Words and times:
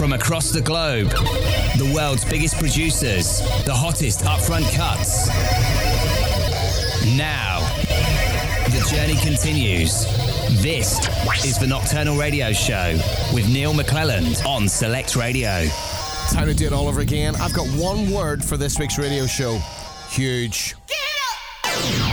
From 0.00 0.14
across 0.14 0.50
the 0.50 0.62
globe, 0.62 1.10
the 1.10 1.92
world's 1.94 2.24
biggest 2.24 2.56
producers, 2.58 3.40
the 3.66 3.74
hottest 3.74 4.20
upfront 4.20 4.74
cuts. 4.74 5.28
Now, 7.18 7.60
the 8.70 8.82
journey 8.90 9.16
continues. 9.16 10.06
This 10.62 10.98
is 11.44 11.58
the 11.58 11.66
Nocturnal 11.66 12.16
Radio 12.16 12.50
Show 12.50 12.98
with 13.34 13.46
Neil 13.52 13.74
McClelland 13.74 14.42
on 14.46 14.70
Select 14.70 15.16
Radio. 15.16 15.66
Time 16.30 16.46
to 16.46 16.54
do 16.54 16.64
it 16.64 16.72
all 16.72 16.88
over 16.88 17.00
again. 17.00 17.36
I've 17.36 17.52
got 17.52 17.66
one 17.78 18.10
word 18.10 18.42
for 18.42 18.56
this 18.56 18.78
week's 18.78 18.96
radio 18.96 19.26
show 19.26 19.58
huge. 20.08 20.76
music 21.70 22.00
in 22.00 22.09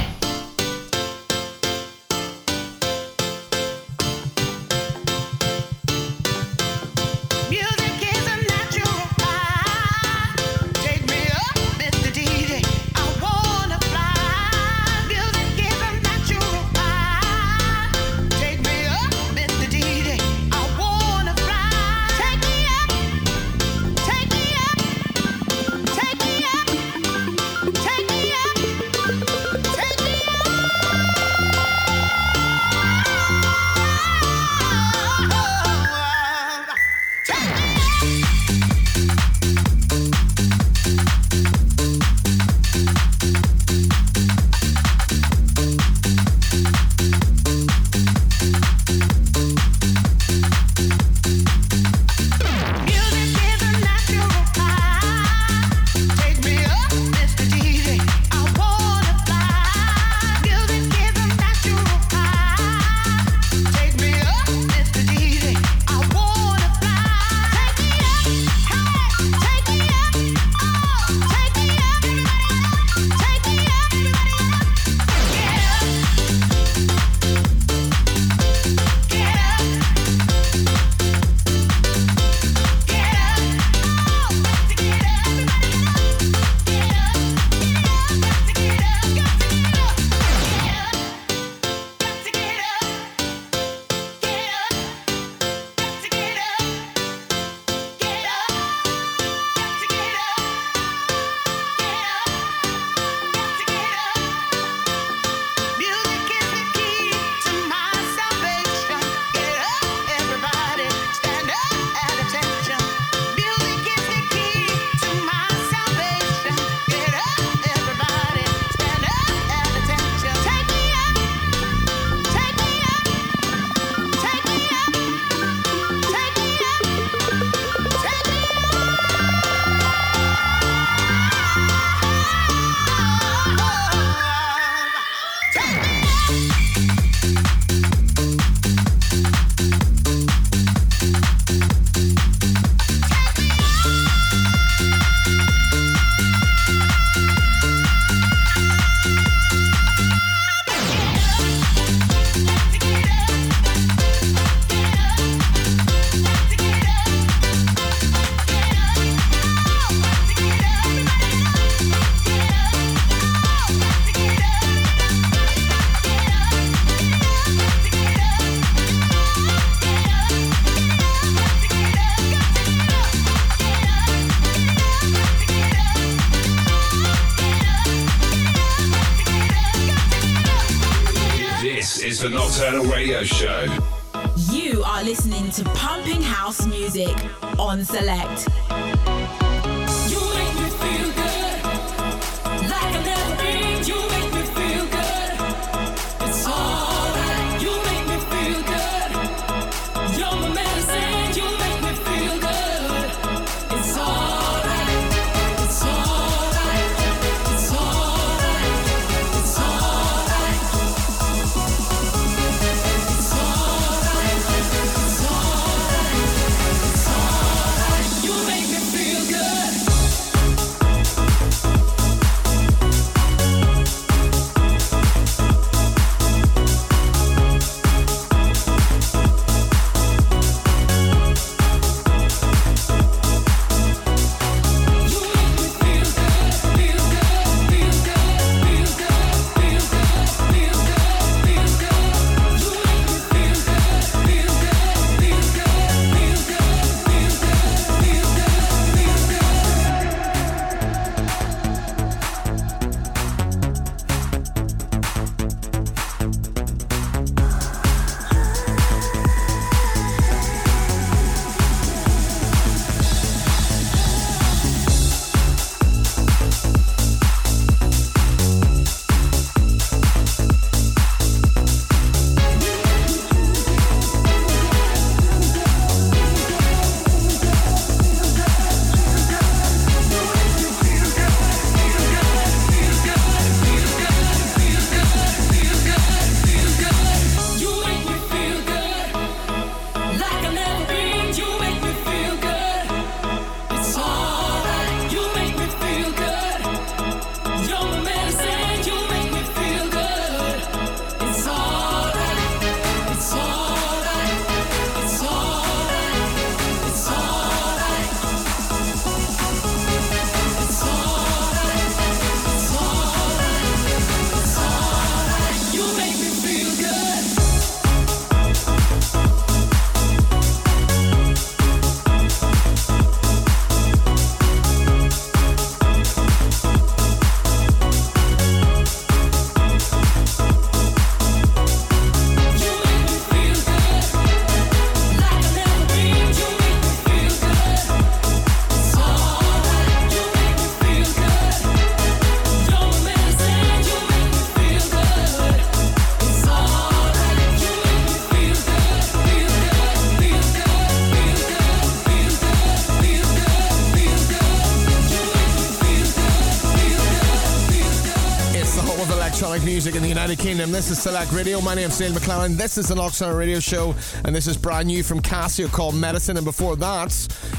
United 360.27 360.43
Kingdom. 360.43 360.71
This 360.73 360.91
is 360.91 361.01
Select 361.01 361.31
Radio. 361.31 361.61
My 361.61 361.73
name 361.73 361.83
name's 361.83 362.01
Neil 362.01 362.11
McClelland. 362.11 362.57
This 362.57 362.77
is 362.77 362.89
the 362.89 362.95
Nocturnal 362.95 363.37
Radio 363.37 363.61
Show, 363.61 363.95
and 364.25 364.35
this 364.35 364.45
is 364.45 364.57
brand 364.57 364.87
new 364.87 365.01
from 365.01 365.21
Casio 365.21 365.71
called 365.71 365.95
Medicine. 365.95 366.35
And 366.35 366.43
before 366.43 366.75
that, 366.75 367.13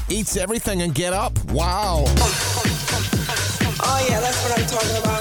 Eats 0.07 0.37
Everything 0.37 0.83
and 0.83 0.93
Get 0.93 1.11
Up. 1.11 1.33
Wow. 1.45 2.03
Oh, 3.81 4.05
yeah, 4.07 4.19
that's 4.19 4.43
what 4.43 4.59
I'm 4.59 4.67
talking 4.67 4.97
about. 4.97 5.18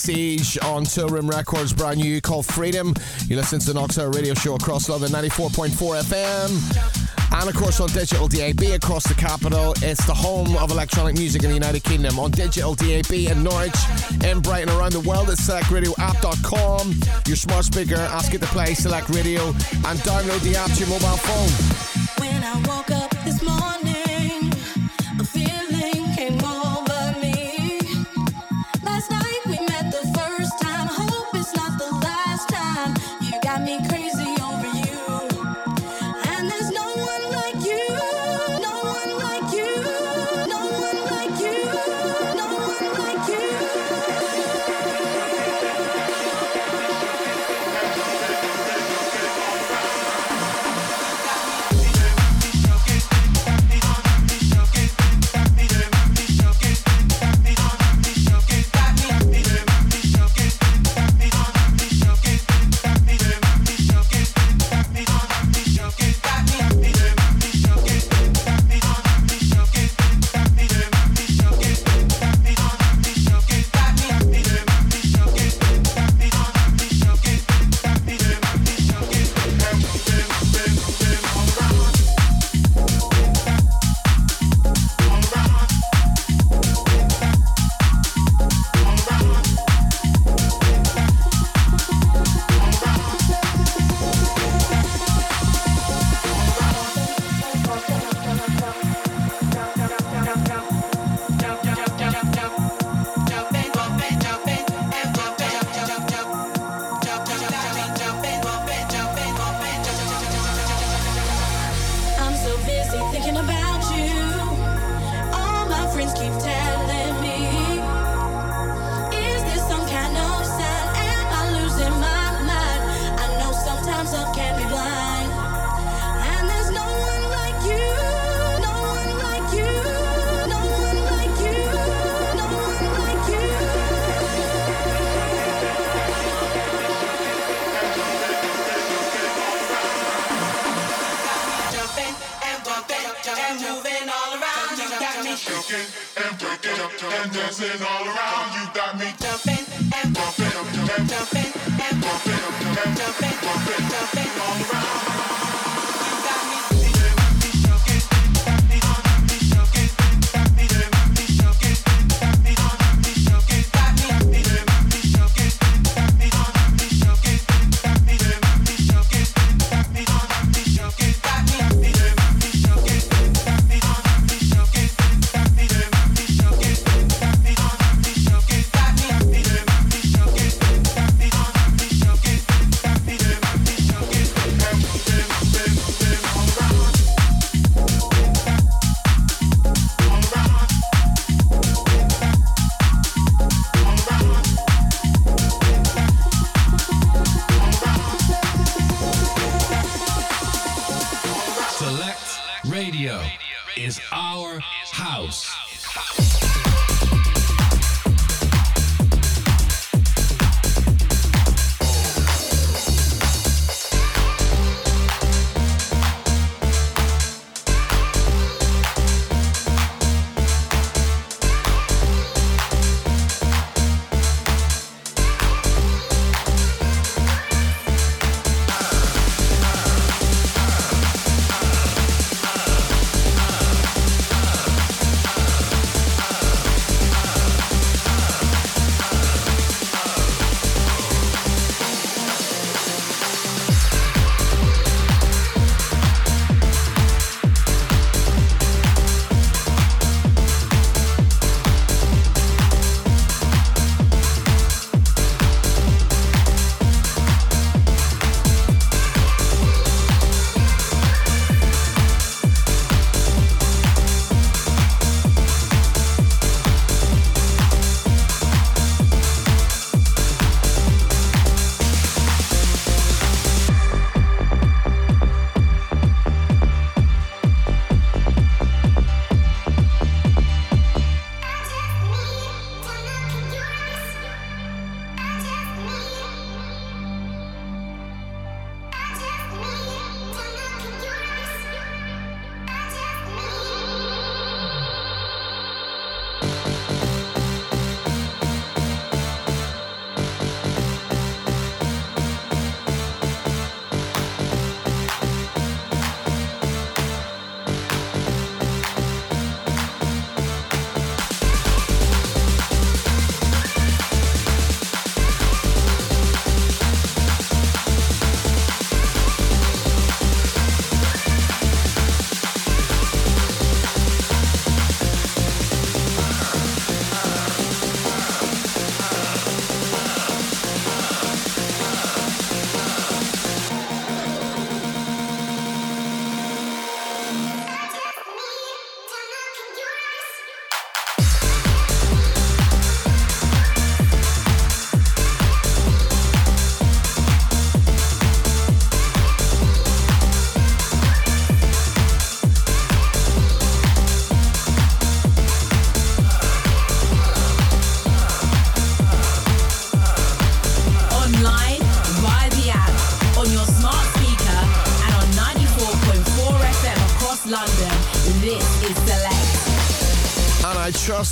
Siege 0.00 0.56
on 0.62 0.84
Toolroom 0.84 1.30
Records, 1.30 1.74
brand 1.74 1.98
new 1.98 2.20
called 2.22 2.46
Freedom. 2.46 2.94
You 3.26 3.36
listen 3.36 3.60
to 3.60 3.66
the 3.66 3.74
Nocturnal 3.74 4.12
Radio 4.12 4.32
Show 4.32 4.54
across 4.54 4.88
London, 4.88 5.10
94.4 5.10 6.02
FM. 6.02 7.38
And 7.38 7.48
of 7.48 7.54
course 7.54 7.80
on 7.80 7.88
digital 7.90 8.26
DAB 8.26 8.62
across 8.72 9.06
the 9.06 9.14
capital. 9.14 9.74
It's 9.82 10.04
the 10.06 10.14
home 10.14 10.56
of 10.56 10.70
electronic 10.70 11.16
music 11.16 11.42
in 11.42 11.50
the 11.50 11.54
United 11.54 11.84
Kingdom. 11.84 12.18
On 12.18 12.30
digital 12.30 12.74
DAB 12.74 13.12
in 13.12 13.42
Norwich, 13.42 13.76
in 14.24 14.40
Brighton, 14.40 14.70
around 14.70 14.92
the 14.92 15.00
world 15.00 15.28
at 15.28 15.36
selectradioapp.com. 15.36 16.94
Your 17.26 17.36
smart 17.36 17.66
speaker, 17.66 17.96
ask 17.96 18.32
it 18.32 18.40
to 18.40 18.46
play 18.46 18.72
Select 18.72 19.10
Radio 19.10 19.48
and 19.48 19.98
download 20.00 20.40
the 20.40 20.56
app 20.56 20.72
to 20.72 20.80
your 20.80 20.88
mobile 20.88 21.18
phone. 21.18 22.79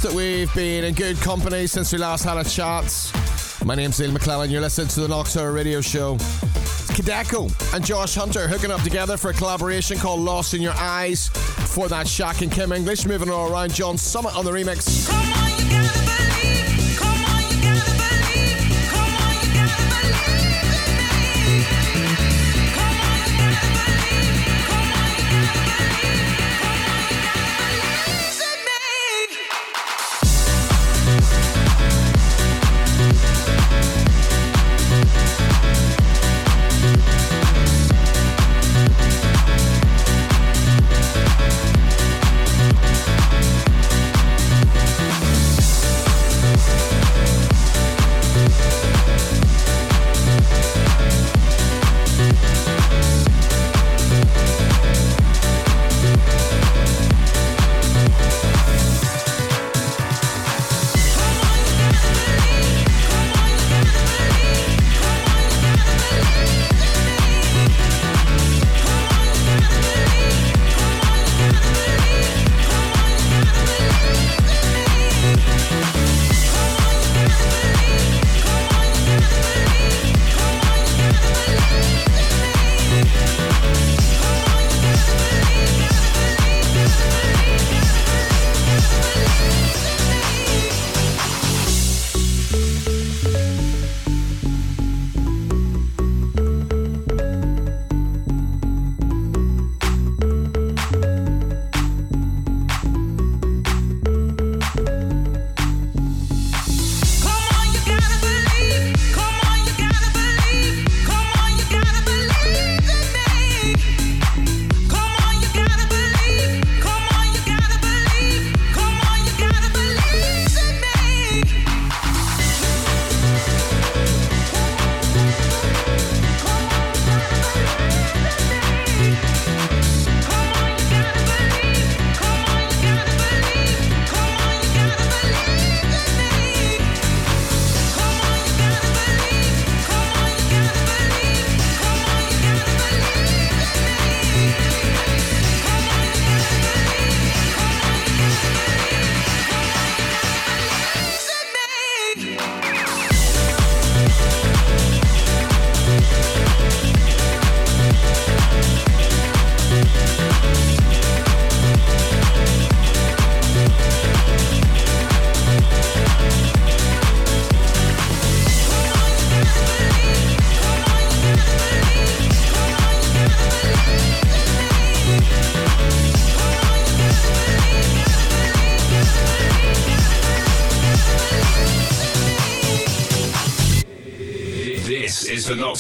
That 0.02 0.12
we've 0.12 0.55
been 0.55 0.85
in 0.85 0.95
good 0.95 1.17
company 1.17 1.67
since 1.67 1.93
we 1.93 1.99
last 1.99 2.23
had 2.23 2.37
a 2.37 2.45
chat. 2.45 3.12
My 3.64 3.75
name's 3.75 3.99
Neil 3.99 4.12
McClelland. 4.12 4.49
You're 4.50 4.61
listening 4.61 4.87
to 4.88 5.00
the 5.00 5.09
Nocturnal 5.09 5.52
Radio 5.52 5.81
Show. 5.81 6.17
Kideko 6.95 7.75
and 7.75 7.85
Josh 7.85 8.14
Hunter 8.14 8.47
hooking 8.47 8.71
up 8.71 8.81
together 8.83 9.17
for 9.17 9.31
a 9.31 9.35
collaboration 9.35 9.99
called 9.99 10.21
Lost 10.21 10.55
in 10.55 10.62
Your 10.62 10.75
Eyes. 10.75 11.28
For 11.28 11.88
that, 11.88 12.07
Shaq 12.07 12.43
and 12.43 12.52
Kim 12.52 12.71
English 12.71 13.07
moving 13.07 13.28
all 13.28 13.52
around. 13.52 13.75
John 13.75 13.99
Summit 13.99 14.37
on 14.37 14.45
the 14.45 14.52
remix. 14.52 14.98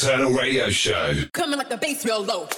The 0.08 0.16
Nocturnal 0.16 0.38
Radio 0.38 0.70
Show. 0.70 1.14
Coming 1.32 1.58
like 1.58 1.68
the 1.68 1.76
bass 1.76 2.02
real 2.04 2.22
low. 2.22 2.48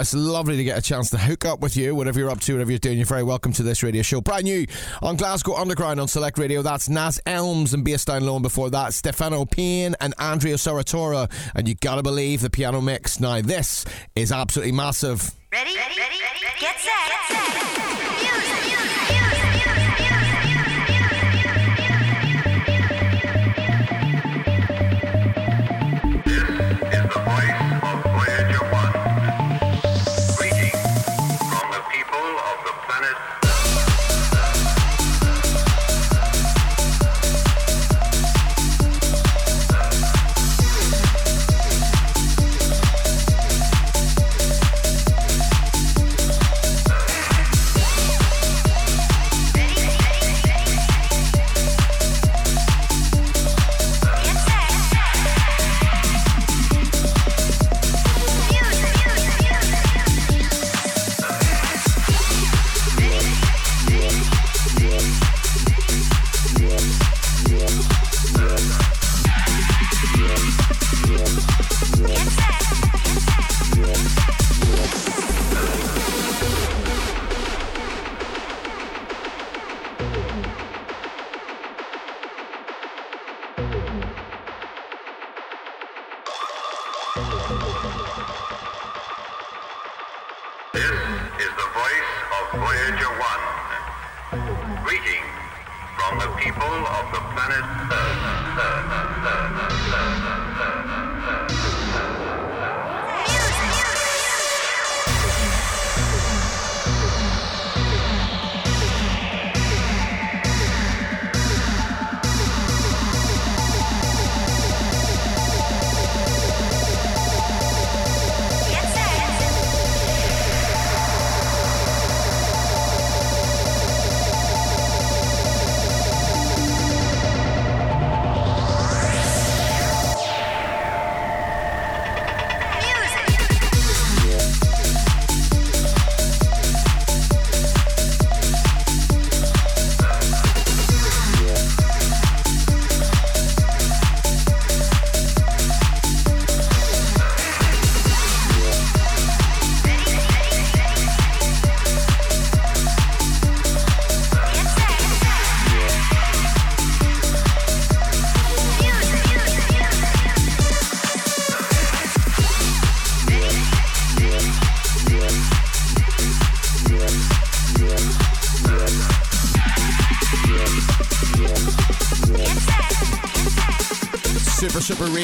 It's 0.00 0.14
lovely 0.14 0.56
to 0.56 0.64
get 0.64 0.78
a 0.78 0.82
chance 0.82 1.10
to 1.10 1.18
hook 1.18 1.44
up 1.44 1.60
with 1.60 1.76
you, 1.76 1.94
whatever 1.94 2.18
you're 2.18 2.30
up 2.30 2.40
to, 2.40 2.52
whatever 2.52 2.70
you're 2.70 2.78
doing. 2.78 2.98
You're 2.98 3.06
very 3.06 3.22
welcome 3.22 3.52
to 3.54 3.62
this 3.62 3.82
radio 3.82 4.02
show. 4.02 4.20
Brand 4.20 4.44
new 4.44 4.66
on 5.02 5.16
Glasgow 5.16 5.54
Underground 5.54 6.00
on 6.00 6.08
Select 6.08 6.38
Radio. 6.38 6.62
That's 6.62 6.88
Nas 6.88 7.20
Elms 7.26 7.74
and 7.74 7.84
Bass 7.84 8.04
Down 8.04 8.24
Low. 8.24 8.36
And 8.36 8.42
before 8.42 8.70
that, 8.70 8.94
Stefano 8.94 9.44
Payne 9.44 9.94
and 10.00 10.14
Andrea 10.18 10.54
Saratora. 10.54 11.30
And 11.54 11.68
you 11.68 11.74
gotta 11.74 12.02
believe 12.02 12.40
the 12.40 12.50
piano 12.50 12.80
mix. 12.80 13.20
Now, 13.20 13.40
this 13.40 13.84
is 14.14 14.32
absolutely 14.32 14.72
massive. 14.72 15.30
Ready? 15.52 15.74
Ready? 15.74 16.00
Ready? 16.00 16.16
Get 16.60 16.78
set. 16.78 17.15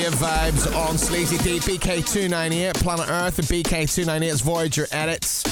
Area 0.03 0.17
Vibes 0.17 0.77
on 0.77 0.99
Sleazy 0.99 1.39
Deep, 1.39 1.63
BK298, 1.63 2.75
Planet 2.75 3.09
Earth, 3.09 3.39
and 3.39 3.47
BK298's 3.47 4.41
Voyager 4.41 4.89
Edits. 4.91 5.45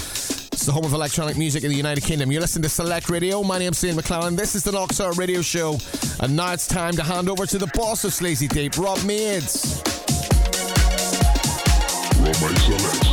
It's 0.53 0.67
the 0.67 0.73
home 0.73 0.85
of 0.85 0.93
electronic 0.93 1.37
music 1.37 1.63
in 1.63 1.71
the 1.71 1.77
United 1.77 2.03
Kingdom. 2.03 2.33
You're 2.33 2.41
listening 2.41 2.65
to 2.65 2.69
Select 2.69 3.11
Radio. 3.11 3.45
My 3.45 3.61
name's 3.61 3.85
Ian 3.85 3.97
McClelland. 3.97 4.37
This 4.37 4.57
is 4.57 4.65
the 4.65 4.73
Knoxout 4.73 5.17
Radio 5.19 5.41
Show. 5.41 5.79
And 6.19 6.35
now 6.35 6.53
it's 6.53 6.67
time 6.67 6.95
to 6.97 7.05
hand 7.05 7.29
over 7.29 7.47
to 7.47 7.59
the 7.59 7.69
boss 7.75 8.03
of 8.03 8.13
Sleazy 8.13 8.49
Deep, 8.49 8.77
Rob 8.77 8.99
Meads. 9.05 9.83
Rob 12.19 12.37
Meads 12.43 13.10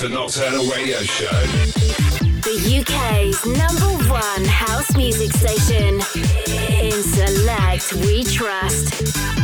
the 0.00 0.08
Nocturnal 0.08 0.64
Radio 0.64 0.96
Show. 1.00 1.28
The 2.40 2.80
UK's 2.80 3.44
number 3.44 4.10
one 4.10 4.44
house 4.46 4.96
music 4.96 5.30
station. 5.32 6.00
In 6.48 7.02
Select, 7.02 7.92
we 8.06 8.24
trust. 8.24 9.39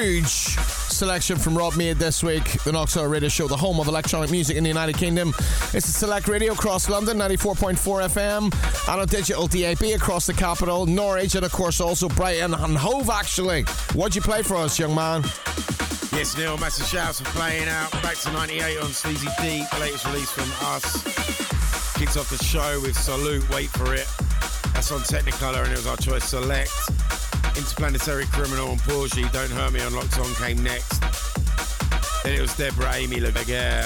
Huge 0.00 0.56
selection 0.88 1.36
from 1.36 1.58
Rob 1.58 1.76
Mead 1.76 1.98
this 1.98 2.22
week. 2.22 2.62
The 2.64 2.72
Nocturnal 2.72 3.10
Radio 3.10 3.28
Show, 3.28 3.48
the 3.48 3.56
home 3.56 3.80
of 3.80 3.86
electronic 3.86 4.30
music 4.30 4.56
in 4.56 4.64
the 4.64 4.68
United 4.68 4.96
Kingdom. 4.96 5.34
It's 5.74 5.88
a 5.88 5.92
select 5.92 6.26
radio 6.26 6.54
across 6.54 6.88
London, 6.88 7.18
94.4 7.18 8.08
FM, 8.08 8.44
and 8.90 9.00
on 9.00 9.06
digital 9.06 9.46
DAB 9.46 9.82
across 9.94 10.24
the 10.24 10.32
capital, 10.32 10.86
Norwich, 10.86 11.34
and 11.34 11.44
of 11.44 11.52
course 11.52 11.82
also 11.82 12.08
Brighton 12.08 12.54
and 12.54 12.78
Hove, 12.78 13.10
actually. 13.10 13.64
What'd 13.92 14.16
you 14.16 14.22
play 14.22 14.42
for 14.42 14.56
us, 14.56 14.78
young 14.78 14.94
man? 14.94 15.22
Yes, 16.12 16.34
Neil, 16.34 16.56
massive 16.56 16.86
shouts 16.86 17.20
for 17.20 17.26
playing 17.38 17.68
out. 17.68 17.92
Back 18.02 18.16
to 18.20 18.32
98 18.32 18.78
on 18.78 18.92
Sleazy 18.92 19.28
Deep, 19.42 19.80
latest 19.80 20.06
release 20.06 20.30
from 20.30 20.50
us. 20.68 21.02
Kicks 21.98 22.16
off 22.16 22.30
the 22.30 22.42
show 22.42 22.80
with 22.80 22.96
Salute, 22.96 23.46
Wait 23.50 23.68
For 23.68 23.94
It. 23.94 24.08
That's 24.72 24.92
on 24.92 25.00
Technicolor 25.00 25.64
and 25.64 25.72
it 25.72 25.76
was 25.76 25.86
our 25.86 25.98
choice 25.98 26.24
Select. 26.24 26.70
Interplanetary 27.60 28.24
Criminal 28.32 28.70
and 28.70 28.80
Porgy, 28.80 29.28
Don't 29.34 29.50
Hurt 29.50 29.74
Me 29.74 29.82
on 29.82 29.92
Locked 29.92 30.18
On 30.18 30.34
came 30.36 30.62
next. 30.62 30.98
Then 32.24 32.32
it 32.32 32.40
was 32.40 32.56
Deborah 32.56 32.94
Amy 32.94 33.20
Leveguer. 33.20 33.84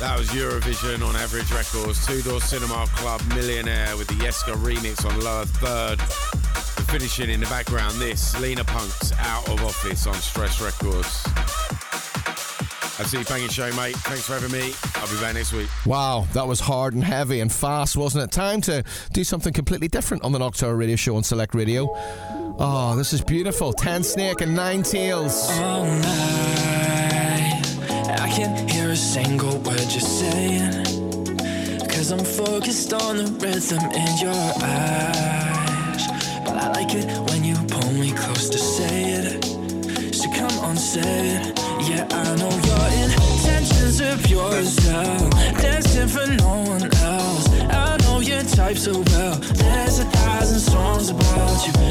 That 0.00 0.16
was 0.18 0.28
Eurovision 0.30 1.06
on 1.06 1.14
Average 1.14 1.52
Records. 1.52 2.06
Two 2.06 2.22
Door 2.22 2.40
Cinema 2.40 2.86
Club 2.94 3.20
Millionaire 3.28 3.94
with 3.98 4.08
the 4.08 4.14
Yeska 4.14 4.54
remix 4.54 5.04
on 5.04 5.20
Lower 5.20 5.44
Third. 5.44 6.00
And 6.78 6.88
finishing 6.88 7.28
in 7.28 7.40
the 7.40 7.46
background, 7.46 7.96
this 7.96 8.40
Lena 8.40 8.64
Punk's 8.64 9.12
Out 9.18 9.46
of 9.50 9.62
Office 9.62 10.06
on 10.06 10.14
Stress 10.14 10.62
Records. 10.62 11.26
I 12.98 13.04
see 13.04 13.18
you 13.18 13.24
banging 13.24 13.48
show, 13.48 13.70
mate. 13.76 13.96
Thanks 13.96 14.26
for 14.26 14.32
having 14.32 14.50
me. 14.50 14.72
I'll 14.94 15.08
be 15.08 15.20
back 15.20 15.34
next 15.34 15.52
week. 15.52 15.68
Wow, 15.84 16.26
that 16.32 16.46
was 16.46 16.60
hard 16.60 16.94
and 16.94 17.04
heavy 17.04 17.40
and 17.40 17.52
fast, 17.52 17.98
wasn't 17.98 18.24
it? 18.24 18.30
Time 18.30 18.62
to 18.62 18.82
do 19.12 19.24
something 19.24 19.52
completely 19.52 19.88
different 19.88 20.22
on 20.24 20.32
the 20.32 20.38
Nocturnal 20.38 20.74
Radio 20.74 20.96
Show 20.96 21.16
on 21.16 21.22
Select 21.22 21.54
Radio. 21.54 21.94
Oh, 22.64 22.94
this 22.94 23.12
is 23.12 23.20
beautiful. 23.20 23.72
Tensnake 23.72 24.40
and 24.40 24.54
Nine 24.54 24.84
Tails. 24.84 25.50
All 25.58 25.84
night, 25.84 27.60
I 28.20 28.30
can't 28.32 28.70
hear 28.70 28.90
a 28.90 28.96
single 28.96 29.58
word 29.58 29.80
you're 29.90 30.00
saying. 30.00 30.84
Cause 31.88 32.12
I'm 32.12 32.24
focused 32.24 32.92
on 32.92 33.16
the 33.16 33.24
rhythm 33.42 33.82
in 33.90 34.16
your 34.18 34.52
eyes. 34.62 36.06
But 36.44 36.56
I 36.56 36.70
like 36.70 36.94
it 36.94 37.06
when 37.32 37.42
you 37.42 37.56
pull 37.66 37.92
me 37.94 38.12
close 38.12 38.48
to 38.50 38.58
say 38.58 39.10
it. 39.10 39.44
So 40.14 40.30
come 40.30 40.56
on, 40.60 40.76
say 40.76 41.00
it. 41.02 41.58
Yeah, 41.90 42.06
I 42.12 42.36
know 42.36 42.54
your 42.70 42.86
intentions 43.10 44.00
are 44.00 44.16
pure 44.18 44.54
as 44.54 44.78
hell. 44.78 45.30
Dancing 45.60 46.06
for 46.06 46.28
no 46.28 46.62
one 46.62 46.84
else. 46.84 47.48
I 47.72 47.96
know 48.02 48.20
your 48.20 48.44
type 48.44 48.78
so 48.78 48.92
well. 48.92 49.34
There's 49.34 49.98
a 49.98 50.04
thousand 50.04 50.60
songs 50.60 51.10
about 51.10 51.66
you. 51.66 51.81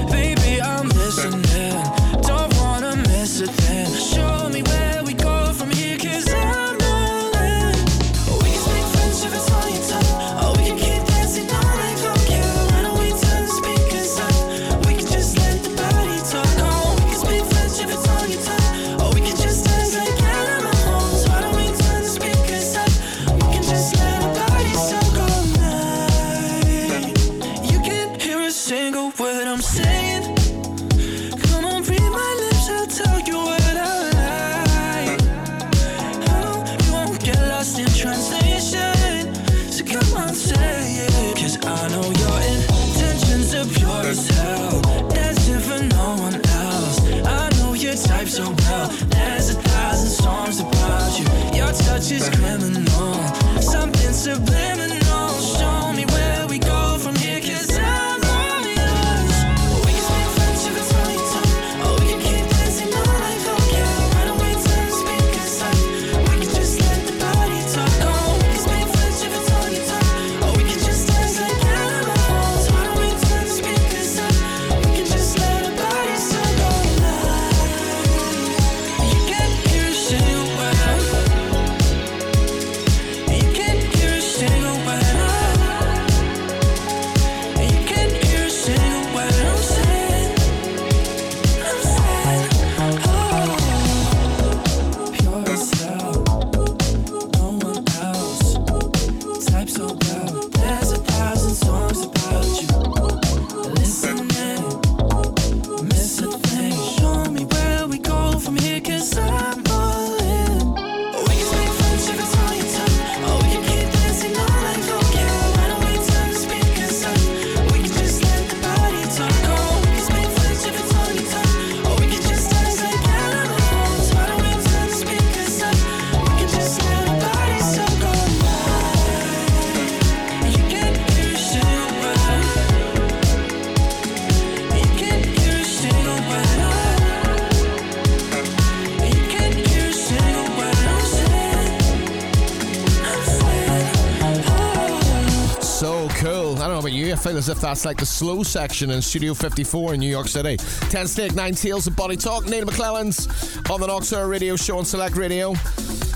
as 147.41 147.49
if 147.49 147.59
that's 147.59 147.85
like 147.85 147.97
the 147.97 148.05
slow 148.05 148.43
section 148.43 148.91
in 148.91 149.01
Studio 149.01 149.33
54 149.33 149.95
in 149.95 149.99
New 149.99 150.09
York 150.11 150.27
City. 150.27 150.57
Tensnake, 150.57 151.33
9 151.33 151.55
Tails, 151.55 151.87
and 151.87 151.95
Body 151.95 152.15
Talk. 152.15 152.45
Neil 152.45 152.67
McClelland's 152.67 153.57
on 153.67 153.81
the 153.81 153.87
Nocturnal 153.87 154.27
Radio 154.27 154.55
Show 154.55 154.77
on 154.77 154.85
Select 154.85 155.15
Radio, 155.15 155.53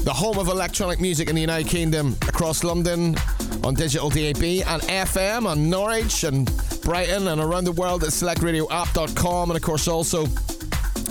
the 0.03 0.13
home 0.13 0.37
of 0.37 0.49
electronic 0.49 0.99
music 1.01 1.27
in 1.27 1.33
the 1.33 1.41
United 1.41 1.67
Kingdom, 1.67 2.15
across 2.27 2.63
London 2.63 3.15
on 3.63 3.73
digital 3.73 4.11
DAB 4.11 4.43
and 4.67 4.83
FM 4.83 5.47
on 5.47 5.67
Norwich 5.67 6.23
and 6.25 6.45
Brighton 6.83 7.27
and 7.27 7.41
around 7.41 7.63
the 7.63 7.71
world 7.71 8.03
at 8.03 8.09
selectradioapp.com 8.09 9.49
and 9.49 9.57
of 9.57 9.63
course 9.63 9.87
also 9.87 10.27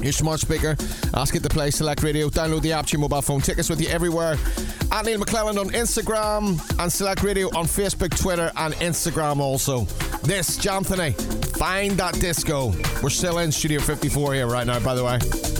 your 0.01 0.13
smart 0.13 0.39
speaker. 0.39 0.77
Ask 1.15 1.35
it 1.35 1.43
to 1.43 1.49
play 1.49 1.71
Select 1.71 2.03
Radio. 2.03 2.29
Download 2.29 2.63
the 2.63 2.73
app 2.73 2.87
to 2.87 2.93
your 2.93 3.01
mobile 3.01 3.23
phone. 3.23 3.41
Take 3.41 3.59
us 3.59 3.71
with 3.71 3.81
you 3.81 3.89
everywhere. 3.89 4.37
At 4.93 5.07
Neil 5.07 5.19
McClelland 5.19 5.59
on 5.59 5.71
Instagram 5.71 6.61
and 6.79 6.93
Select 6.93 7.23
Radio 7.23 7.49
on 7.57 7.65
Facebook, 7.65 8.17
Twitter, 8.21 8.53
and 8.57 8.75
Instagram 8.75 9.39
also. 9.39 9.87
This, 10.25 10.57
Jonathan, 10.57 11.13
Find 11.13 11.93
that 11.99 12.15
disco. 12.15 12.73
We're 13.03 13.11
still 13.11 13.39
in 13.39 13.53
Studio 13.53 13.81
54 13.81 14.35
here 14.35 14.47
right 14.47 14.67
now, 14.67 14.81
by 14.81 14.95
the 14.95 15.05
way. 15.05 15.54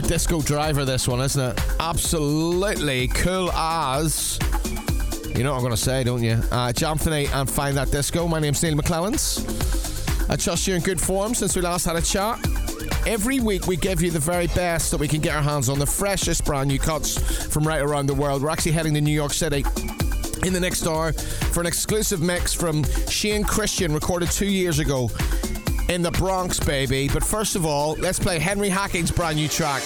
Disco 0.00 0.40
Driver, 0.40 0.84
this 0.84 1.08
one, 1.08 1.20
isn't 1.20 1.40
it? 1.40 1.60
Absolutely 1.80 3.08
cool 3.08 3.50
as. 3.52 4.38
You 5.34 5.42
know 5.44 5.52
what 5.52 5.56
I'm 5.56 5.62
going 5.62 5.70
to 5.70 5.76
say, 5.76 6.04
don't 6.04 6.22
you? 6.22 6.40
Uh, 6.50 6.72
tonight 6.72 7.34
and 7.34 7.48
Find 7.48 7.76
That 7.76 7.90
Disco. 7.90 8.28
My 8.28 8.40
name's 8.40 8.62
Neil 8.62 8.76
McClellands. 8.76 10.28
I 10.30 10.36
trust 10.36 10.66
you're 10.66 10.76
in 10.76 10.82
good 10.82 11.00
form 11.00 11.34
since 11.34 11.56
we 11.56 11.62
last 11.62 11.86
had 11.86 11.96
a 11.96 12.02
chat. 12.02 12.38
Every 13.06 13.40
week, 13.40 13.66
we 13.66 13.76
give 13.76 14.02
you 14.02 14.10
the 14.10 14.18
very 14.18 14.46
best 14.48 14.90
that 14.90 14.98
we 14.98 15.08
can 15.08 15.20
get 15.20 15.34
our 15.34 15.42
hands 15.42 15.68
on, 15.68 15.78
the 15.78 15.86
freshest 15.86 16.44
brand 16.44 16.68
new 16.68 16.78
cuts 16.78 17.18
from 17.46 17.66
right 17.66 17.80
around 17.80 18.06
the 18.06 18.14
world. 18.14 18.42
We're 18.42 18.50
actually 18.50 18.72
heading 18.72 18.94
to 18.94 19.00
New 19.00 19.14
York 19.14 19.32
City 19.32 19.64
in 20.44 20.52
the 20.52 20.60
next 20.60 20.86
hour 20.86 21.12
for 21.12 21.60
an 21.60 21.66
exclusive 21.66 22.20
mix 22.20 22.52
from 22.52 22.84
Shane 23.08 23.44
Christian, 23.44 23.92
recorded 23.92 24.30
two 24.30 24.46
years 24.46 24.78
ago 24.78 25.10
in 25.90 26.02
the 26.02 26.10
Bronx, 26.12 26.60
baby. 26.60 27.08
But 27.08 27.24
first 27.24 27.56
of 27.56 27.66
all, 27.66 27.96
let's 27.98 28.18
play 28.18 28.38
Henry 28.38 28.68
Hacking's 28.68 29.10
brand 29.10 29.36
new 29.36 29.48
track. 29.48 29.82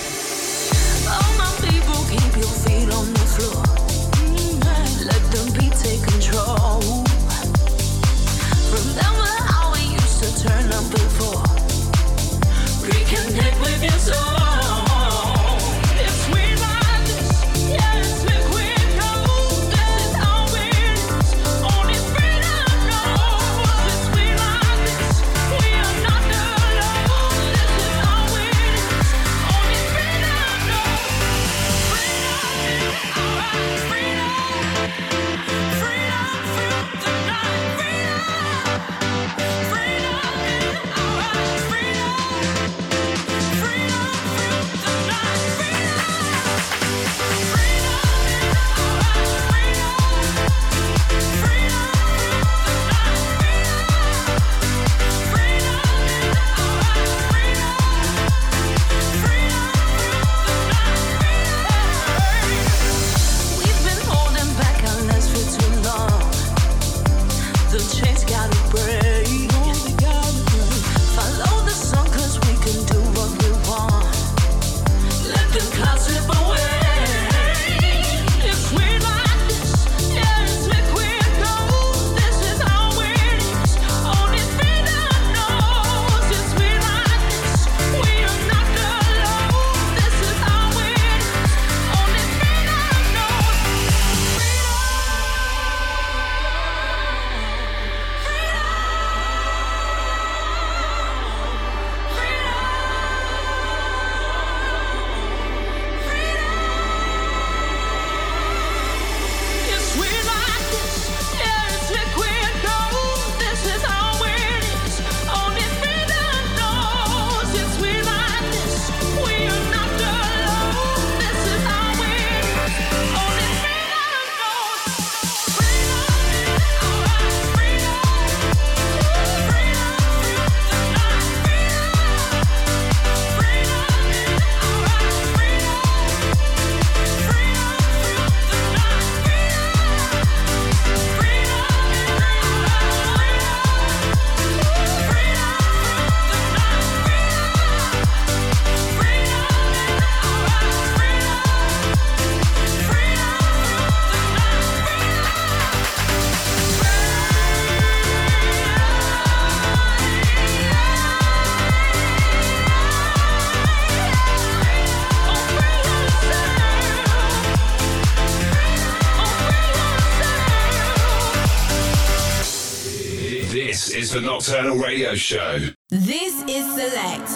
The 174.15 174.21
Nocturnal 174.21 174.77
Radio 174.77 175.17
Show. 175.17 175.59
This 175.91 176.45
is 176.45 176.65
Select. 176.73 177.29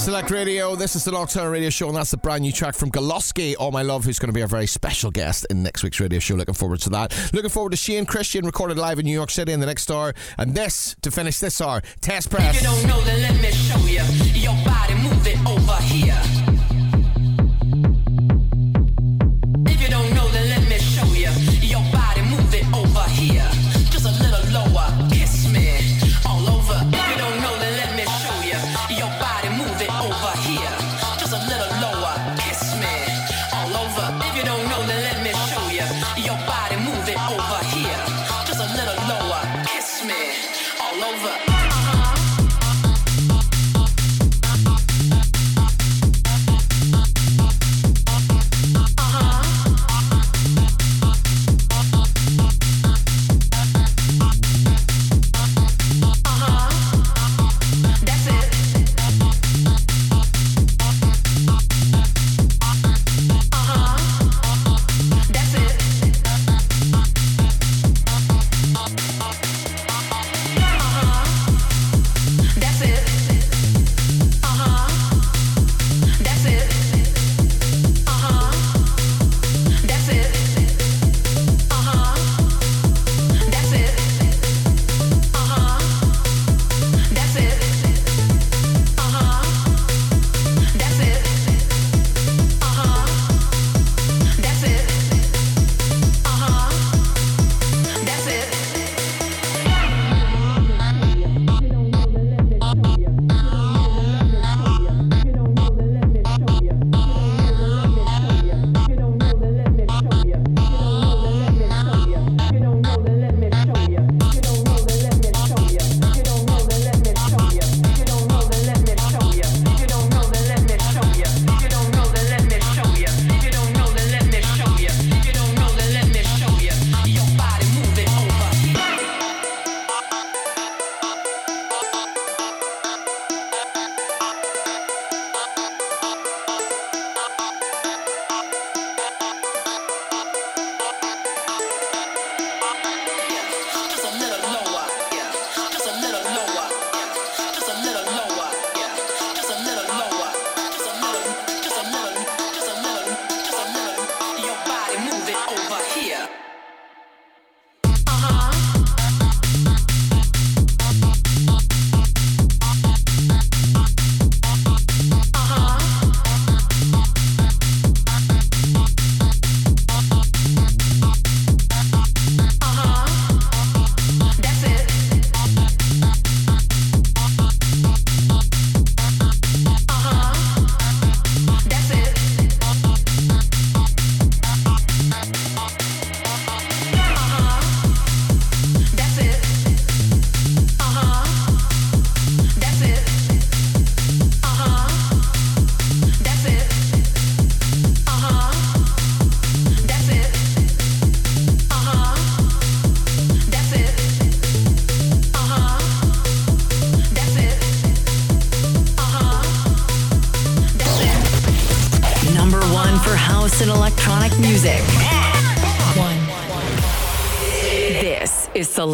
Select 0.00 0.30
Radio. 0.30 0.74
This 0.76 0.96
is 0.96 1.04
the 1.04 1.10
Nocturnal 1.10 1.50
Radio 1.50 1.68
Show, 1.68 1.88
and 1.88 1.94
that's 1.94 2.10
the 2.10 2.16
brand 2.16 2.40
new 2.40 2.52
track 2.52 2.74
from 2.74 2.90
Goloski, 2.90 3.54
all 3.58 3.70
My 3.70 3.82
Love, 3.82 4.06
who's 4.06 4.18
going 4.18 4.30
to 4.30 4.32
be 4.32 4.40
a 4.40 4.46
very 4.46 4.66
special 4.66 5.10
guest 5.10 5.46
in 5.50 5.62
next 5.62 5.82
week's 5.82 6.00
radio 6.00 6.18
show. 6.18 6.36
Looking 6.36 6.54
forward 6.54 6.80
to 6.80 6.90
that. 6.90 7.14
Looking 7.34 7.50
forward 7.50 7.72
to 7.72 7.76
Shane 7.76 8.06
Christian, 8.06 8.46
recorded 8.46 8.78
live 8.78 8.98
in 8.98 9.04
New 9.04 9.12
York 9.12 9.30
City 9.30 9.52
in 9.52 9.60
the 9.60 9.66
next 9.66 9.90
hour. 9.90 10.14
And 10.38 10.54
this, 10.54 10.96
to 11.02 11.10
finish 11.10 11.38
this 11.38 11.60
hour, 11.60 11.82
Test 12.00 12.30
Press. 12.30 12.56
If 12.56 12.62
you 12.62 12.68
don't 12.68 12.86
know, 12.86 13.04
then 13.04 13.20
let 13.20 13.42
me 13.42 13.50
show 13.52 13.78
you. 13.80 14.00
Your 14.40 14.56
body, 14.64 14.94
move 14.94 15.26
it 15.26 15.38
over 15.46 15.76
here. 15.82 16.49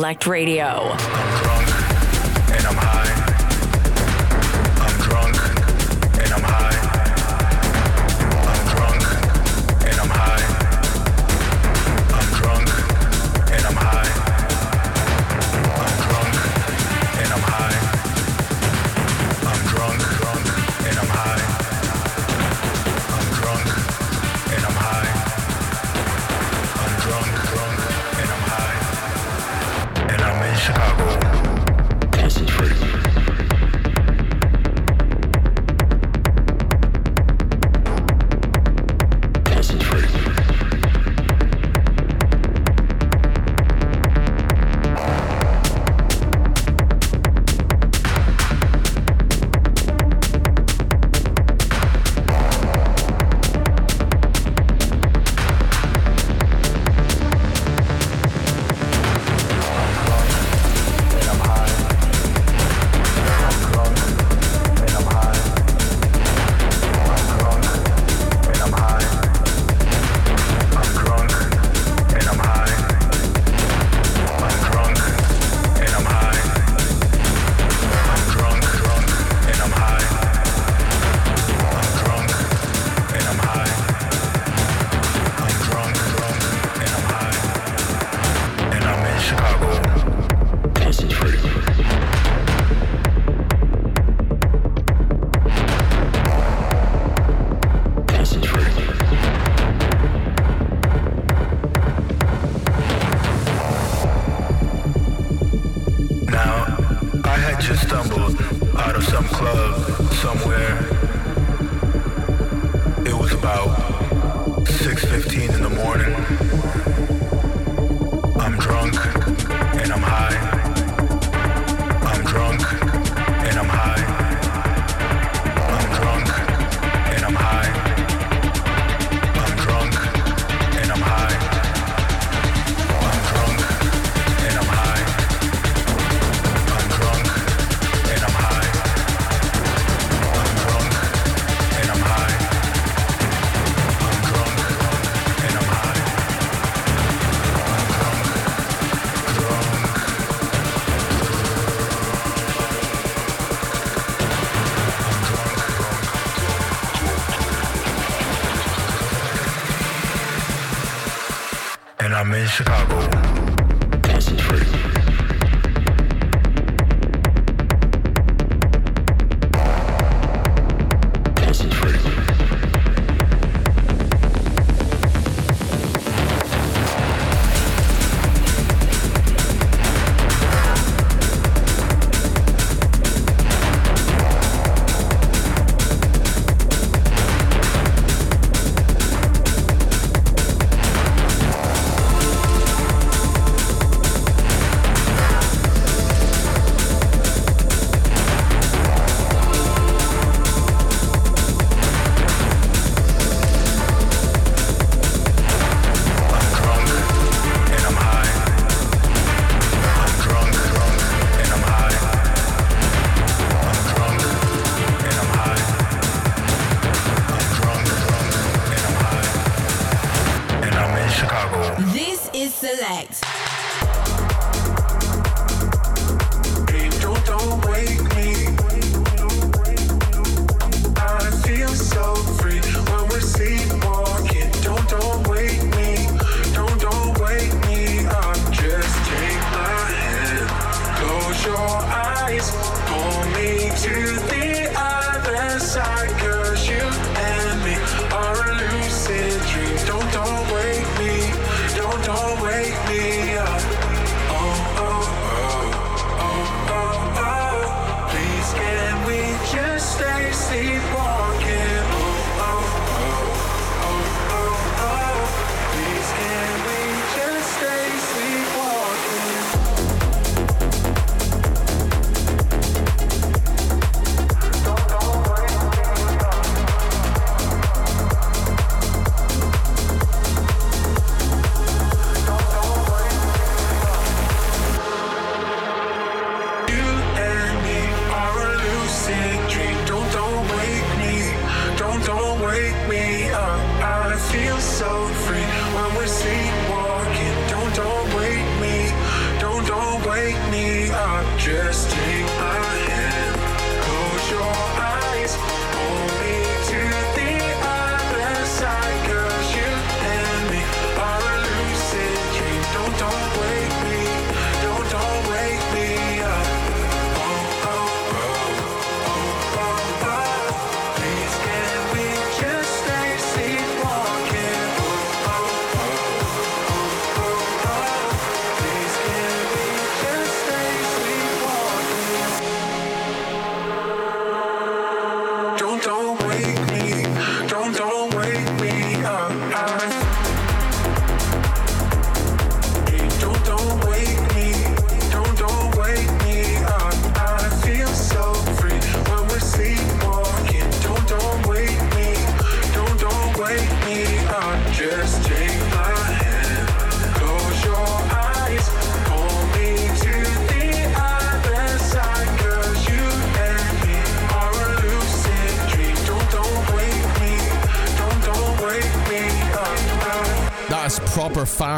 Select 0.07 0.27
Radio. 0.29 0.96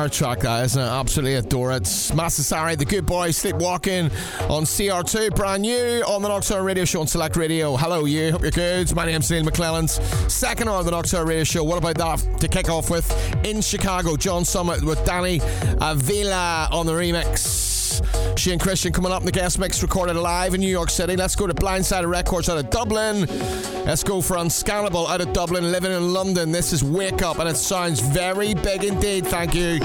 killer 0.09 0.35
track 0.35 0.41
that 0.41 0.65
isn't 0.65 0.81
it? 0.81 0.87
Absolutely 0.87 1.35
adore 1.35 1.73
it. 1.73 1.83
Massasari, 1.83 2.77
the 2.77 2.85
good 2.85 3.07
boy, 3.07 3.31
sleepwalking 3.31 4.07
on 4.49 4.65
CR2, 4.65 5.35
brand 5.35 5.63
new 5.63 6.03
on 6.07 6.23
the 6.23 6.29
Nocturnal 6.29 6.65
Radio 6.65 6.85
Show 6.85 7.01
on 7.01 7.07
Select 7.07 7.37
Radio. 7.37 7.77
Hello, 7.77 8.05
you. 8.05 8.33
Hope 8.33 8.43
you're 8.43 8.51
good. 8.51 8.95
My 8.95 9.07
name's 9.07 9.31
Neil 9.31 9.45
McClelland's 9.45 10.01
second 10.33 10.69
hour 10.69 10.79
of 10.79 10.85
the 10.85 10.91
Nocturnal 10.91 11.27
Radio 11.27 11.45
Show. 11.45 11.65
What 11.65 11.79
about 11.79 11.97
that 11.99 12.41
to 12.41 12.49
kick 12.49 12.69
off 12.69 12.91
with 12.91 13.07
in 13.45 13.61
Chicago? 13.61 14.17
John 14.17 14.45
Summit 14.45 14.83
with 14.83 15.05
Danny 15.05 15.41
Avila 15.81 16.69
on 16.73 16.87
the 16.87 16.93
remix. 16.93 17.69
Shane 18.39 18.59
Christian 18.59 18.93
coming 18.93 19.13
up 19.13 19.23
in 19.23 19.27
the 19.27 19.33
guest 19.33 19.59
mix 19.59 19.83
recorded 19.83 20.17
live 20.17 20.55
in 20.55 20.61
New 20.61 20.69
York 20.69 20.91
City. 20.91 21.17
Let's 21.17 21.35
go 21.35 21.47
to 21.47 21.55
Blindsided 21.55 22.09
Records 22.09 22.49
out 22.49 22.59
of 22.59 22.71
Dublin. 22.71 23.27
Let's 23.89 24.05
go 24.05 24.21
for 24.21 24.37
Unscannable 24.37 25.09
out 25.09 25.23
of 25.23 25.33
Dublin, 25.33 25.73
living 25.73 25.93
in 25.93 26.13
London. 26.13 26.53
This 26.53 26.75
is 26.75 26.85
Wake 26.85 27.23
Up, 27.23 27.39
and 27.39 27.49
it 27.49 27.57
sounds 27.57 28.01
very 28.01 28.53
big 28.53 28.85
indeed. 28.85 29.27
Thank 29.27 29.55
you. 29.55 29.79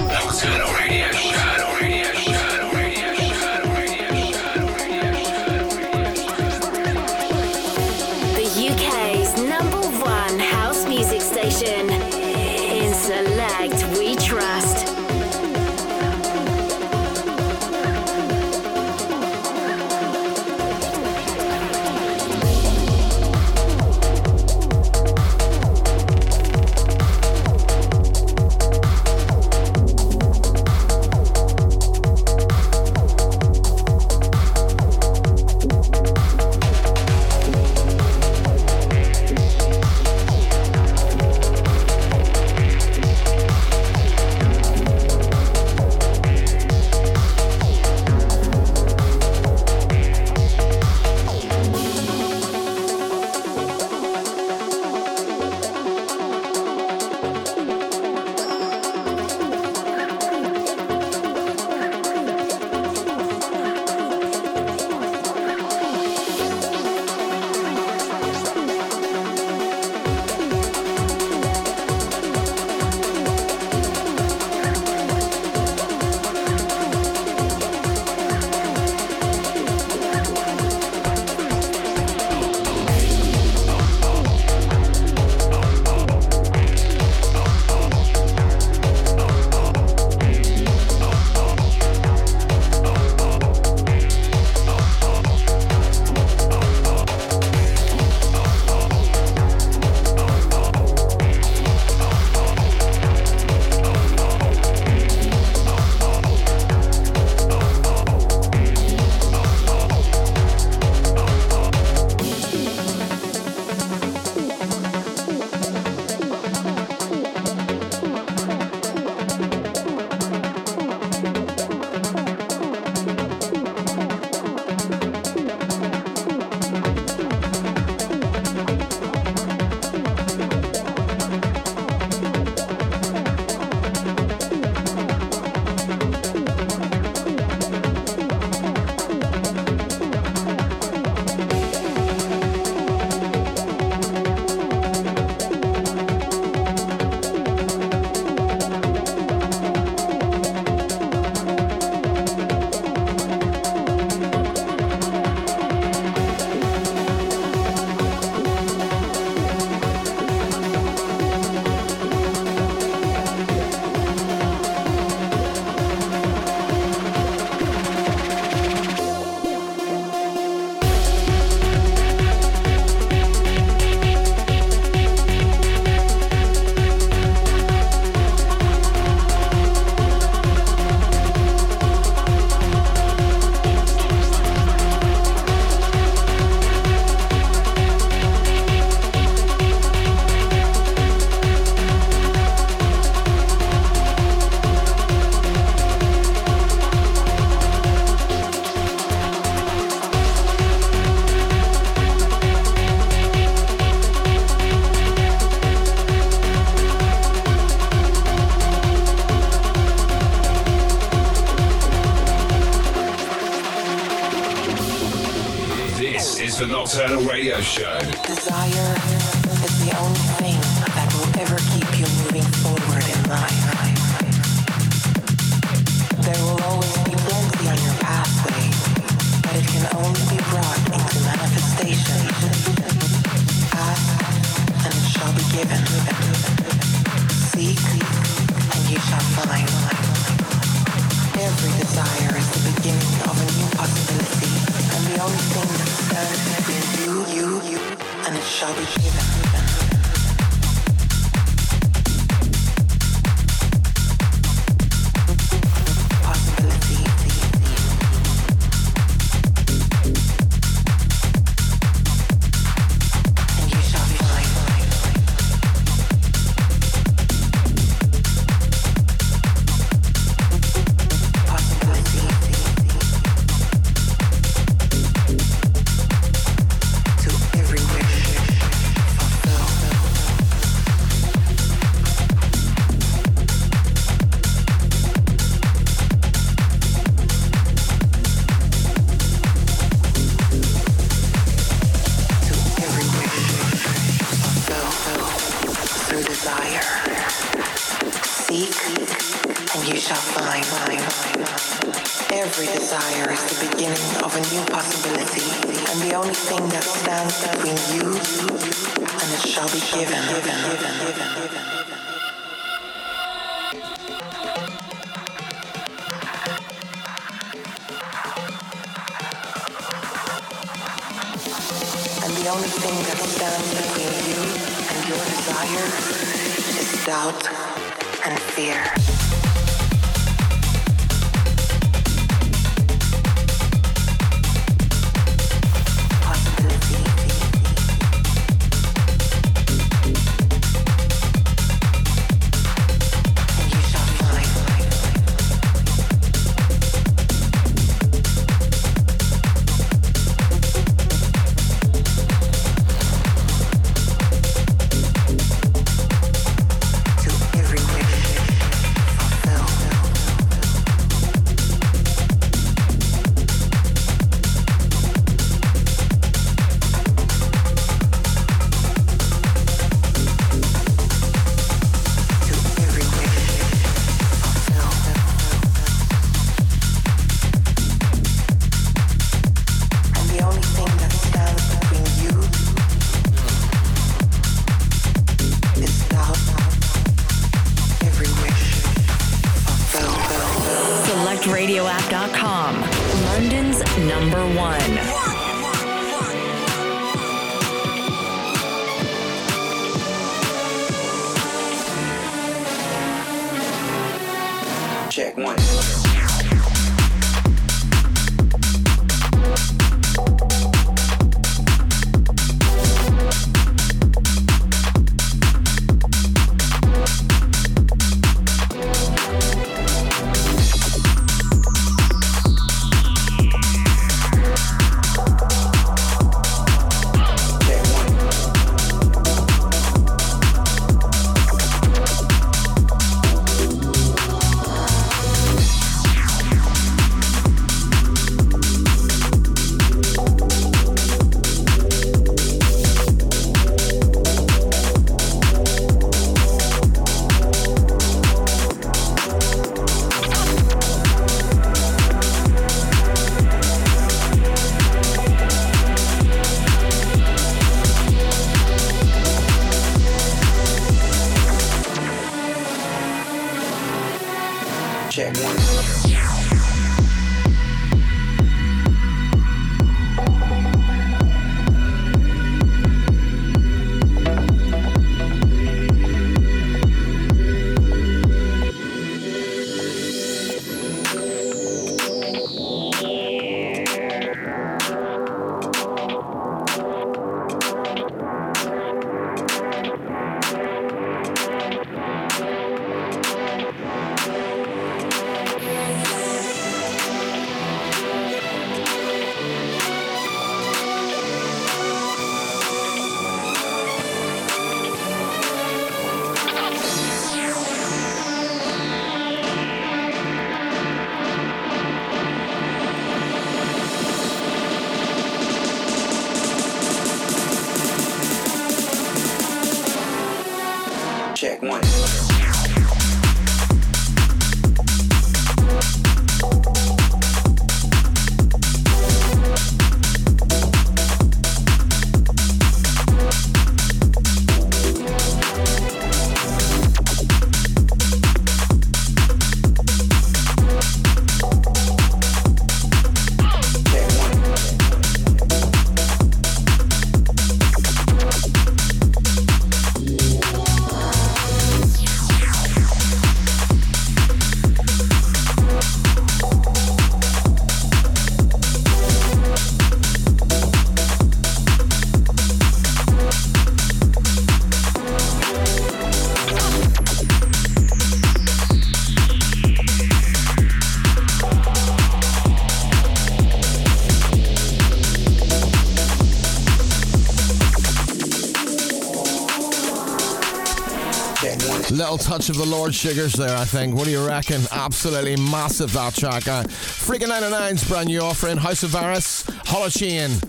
Touch 582.34 582.48
of 582.48 582.56
the 582.56 582.66
Lord 582.66 582.92
Sugars 582.92 583.34
there, 583.34 583.56
I 583.56 583.64
think. 583.64 583.94
What 583.94 584.06
do 584.06 584.10
you 584.10 584.26
reckon? 584.26 584.60
Absolutely 584.72 585.36
massive 585.36 585.92
that 585.92 586.16
track. 586.16 586.48
Uh, 586.48 586.64
Freaking 586.64 587.28
99's 587.28 587.86
brand 587.88 588.08
new 588.08 588.20
offering, 588.22 588.56
House 588.56 588.82
of 588.82 588.90
Varus, 588.90 589.44
Holocene. 589.44 590.42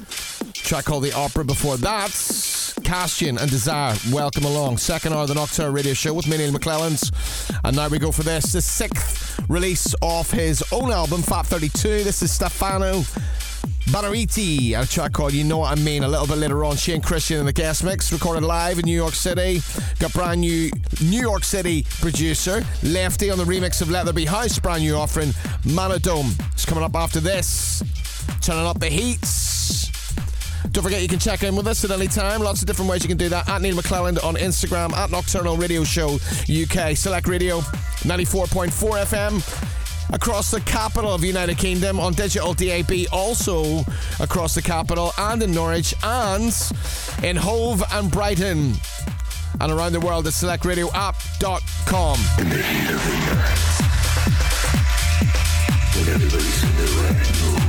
Track 0.53 0.85
called 0.85 1.03
The 1.03 1.13
Opera 1.13 1.45
before 1.45 1.77
that. 1.77 2.09
Castian 2.09 3.39
and 3.39 3.51
Desire, 3.51 3.95
welcome 4.11 4.45
along. 4.45 4.77
Second 4.77 5.13
hour 5.13 5.21
of 5.21 5.27
the 5.27 5.35
Nocturnal 5.35 5.73
Radio 5.73 5.93
Show 5.93 6.15
with 6.15 6.27
me, 6.27 6.37
Neil 6.37 6.51
McClelland's. 6.51 7.11
And 7.63 7.75
now 7.75 7.87
we 7.87 7.99
go 7.99 8.11
for 8.11 8.23
this, 8.23 8.53
the 8.53 8.63
sixth 8.63 9.47
release 9.47 9.93
of 10.01 10.31
his 10.31 10.63
own 10.71 10.91
album, 10.91 11.21
Fat 11.21 11.45
32. 11.45 12.03
This 12.03 12.23
is 12.23 12.31
Stefano 12.31 13.03
Banariti, 13.89 14.79
a 14.79 14.87
track 14.87 15.13
called 15.13 15.33
You 15.33 15.43
Know 15.43 15.59
What 15.59 15.77
I 15.77 15.79
Mean. 15.79 16.03
A 16.03 16.07
little 16.07 16.25
bit 16.25 16.39
later 16.39 16.65
on, 16.65 16.75
Shane 16.75 17.01
Christian 17.01 17.39
in 17.39 17.45
the 17.45 17.53
guest 17.53 17.83
mix, 17.83 18.11
recorded 18.11 18.43
live 18.43 18.79
in 18.79 18.85
New 18.85 18.95
York 18.95 19.13
City. 19.13 19.61
Got 19.99 20.11
brand 20.11 20.41
new 20.41 20.71
New 21.01 21.21
York 21.21 21.43
City 21.43 21.85
producer, 22.01 22.63
Lefty 22.83 23.29
on 23.31 23.37
the 23.37 23.43
remix 23.43 23.81
of 23.81 24.15
Be 24.15 24.25
House, 24.25 24.59
brand 24.59 24.81
new 24.81 24.95
offering, 24.95 25.29
Manodome. 25.63 26.33
It's 26.53 26.65
coming 26.65 26.83
up 26.83 26.95
after 26.95 27.19
this. 27.19 27.83
Turning 28.41 28.65
up 28.65 28.79
the 28.79 28.89
heats. 28.89 29.91
Don't 30.71 30.83
forget 30.83 31.01
you 31.01 31.07
can 31.07 31.19
check 31.19 31.43
in 31.43 31.55
with 31.55 31.67
us 31.67 31.83
at 31.85 31.91
any 31.91 32.07
time. 32.07 32.41
Lots 32.41 32.61
of 32.61 32.67
different 32.67 32.89
ways 32.91 33.03
you 33.03 33.07
can 33.07 33.17
do 33.17 33.29
that. 33.29 33.47
At 33.47 33.61
Neil 33.61 33.75
McClelland 33.75 34.23
on 34.23 34.35
Instagram, 34.35 34.93
at 34.93 35.11
Nocturnal 35.11 35.57
Radio 35.57 35.83
Show 35.83 36.15
UK, 36.15 36.97
Select 36.97 37.27
Radio 37.27 37.59
94.4 38.01 38.69
FM 39.05 40.13
across 40.13 40.51
the 40.51 40.61
capital 40.61 41.13
of 41.13 41.21
the 41.21 41.27
United 41.27 41.57
Kingdom 41.57 41.99
on 41.99 42.13
digital 42.13 42.53
DAB, 42.53 42.91
also 43.11 43.83
across 44.19 44.53
the 44.55 44.61
capital 44.61 45.11
and 45.17 45.41
in 45.43 45.51
Norwich 45.51 45.93
and 46.03 46.55
in 47.23 47.35
Hove 47.35 47.83
and 47.93 48.11
Brighton 48.11 48.73
and 49.59 49.71
around 49.71 49.93
the 49.93 49.99
world 49.99 50.27
at 50.27 50.33
selectradioapp.com. 50.33 52.19
In 52.39 52.49
the 52.49 52.55
heat 52.55 52.89
of 52.89 53.03
the 53.05 53.13
night, 53.35 53.75
when 55.95 56.07
everybody's 56.13 56.63
in 56.63 56.75
the 56.77 56.87
right 57.03 57.64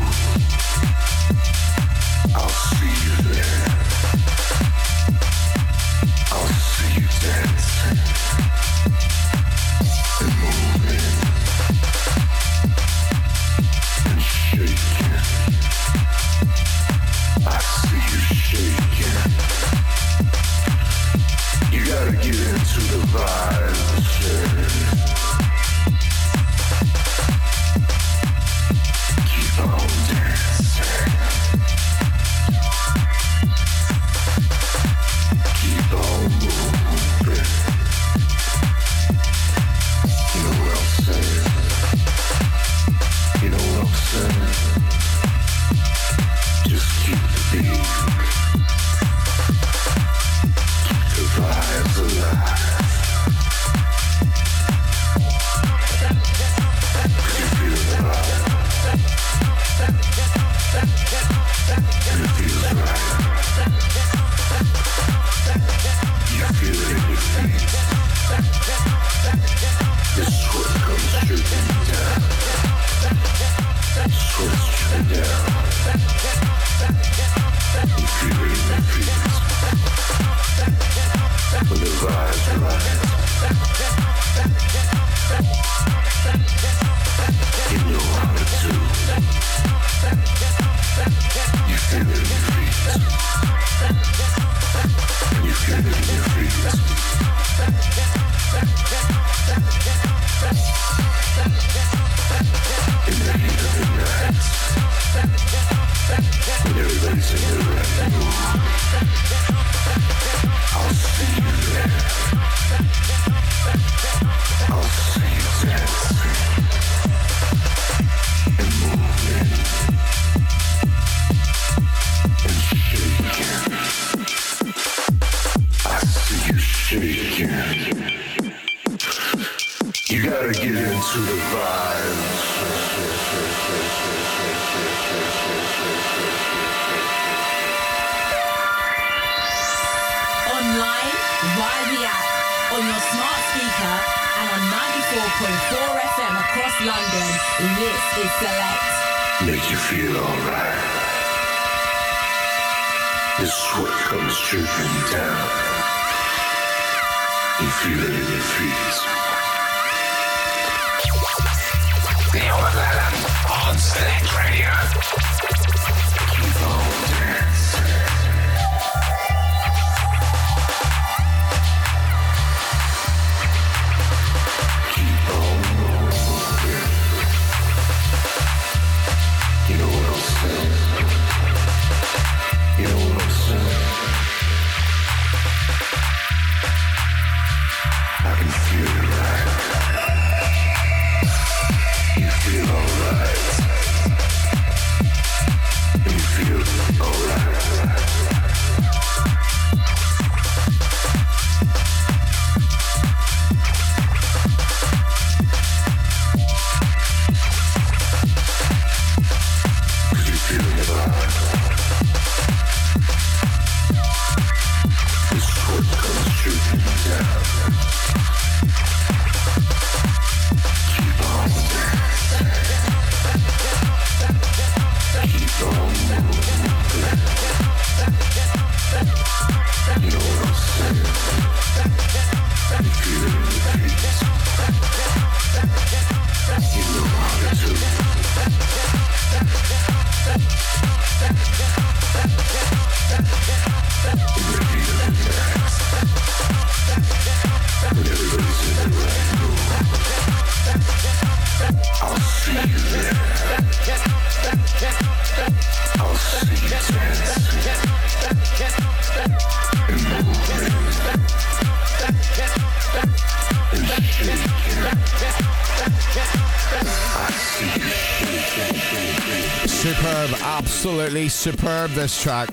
Absolutely 271.16 271.28
superb, 271.30 271.90
this 271.92 272.22
track. 272.22 272.50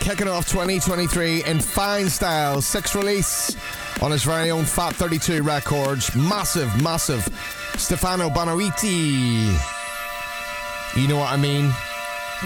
Kicking 0.00 0.28
off 0.28 0.48
2023 0.48 1.44
in 1.44 1.60
fine 1.60 2.08
style. 2.08 2.62
Sixth 2.62 2.94
release 2.94 3.54
on 4.00 4.10
his 4.10 4.24
very 4.24 4.50
own 4.50 4.64
Fat 4.64 4.94
32 4.94 5.42
Records. 5.42 6.16
Massive, 6.16 6.82
massive. 6.82 7.22
Stefano 7.76 8.30
Bonoiti. 8.30 9.52
You 10.96 11.06
know 11.06 11.18
what 11.18 11.32
I 11.32 11.36
mean? 11.36 11.70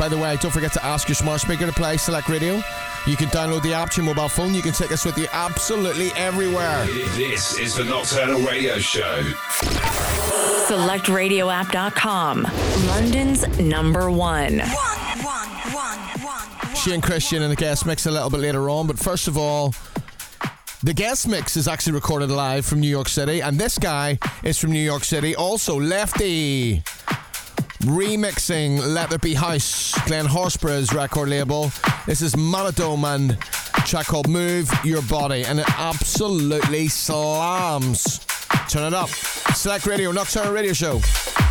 By 0.00 0.08
the 0.08 0.18
way, 0.18 0.36
don't 0.40 0.50
forget 0.50 0.72
to 0.72 0.84
ask 0.84 1.06
your 1.06 1.14
smart 1.14 1.42
speaker 1.42 1.66
to 1.66 1.72
play 1.72 1.96
Select 1.96 2.28
Radio. 2.28 2.60
You 3.06 3.16
can 3.16 3.28
download 3.28 3.62
the 3.62 3.74
app 3.74 3.90
to 3.90 4.02
your 4.02 4.12
mobile 4.12 4.28
phone. 4.28 4.52
You 4.52 4.62
can 4.62 4.72
take 4.72 4.90
us 4.90 5.04
with 5.04 5.16
you 5.16 5.28
absolutely 5.30 6.10
everywhere. 6.16 6.86
This 7.14 7.56
is 7.56 7.76
the 7.76 7.84
Nocturnal 7.84 8.40
Radio 8.40 8.78
Show. 8.78 9.22
SelectRadioApp.com. 10.68 12.46
London's 12.86 13.58
number 13.58 14.10
one. 14.10 14.62
Shane 16.74 17.00
Christian 17.00 17.42
and 17.42 17.50
the 17.50 17.56
guest 17.56 17.86
mix 17.86 18.04
a 18.04 18.10
little 18.10 18.28
bit 18.28 18.40
later 18.40 18.68
on, 18.68 18.86
but 18.86 18.98
first 18.98 19.28
of 19.28 19.38
all, 19.38 19.74
the 20.82 20.92
guest 20.92 21.26
mix 21.26 21.56
is 21.56 21.68
actually 21.68 21.94
recorded 21.94 22.30
live 22.30 22.66
from 22.66 22.80
New 22.80 22.88
York 22.88 23.08
City, 23.08 23.40
and 23.40 23.58
this 23.58 23.78
guy 23.78 24.18
is 24.42 24.58
from 24.58 24.70
New 24.72 24.78
York 24.78 25.04
City, 25.04 25.34
also 25.34 25.80
Lefty. 25.80 26.82
Remixing 27.82 28.94
Let 28.94 29.08
There 29.08 29.18
Be 29.18 29.32
House, 29.34 29.98
Glenn 30.06 30.26
Horsborough's 30.26 30.92
record 30.92 31.30
label. 31.30 31.70
This 32.06 32.20
is 32.20 32.34
Monodome 32.34 33.04
and 33.14 33.40
track 33.86 34.06
called 34.06 34.28
Move 34.28 34.70
Your 34.84 35.00
Body, 35.02 35.44
and 35.44 35.60
it 35.60 35.66
absolutely 35.78 36.88
slams. 36.88 38.18
Turn 38.68 38.84
it 38.84 38.94
up. 38.94 39.08
Select 39.54 39.86
Radio, 39.86 40.12
Nocturnal 40.12 40.52
Radio 40.52 40.72
Show. 40.72 41.47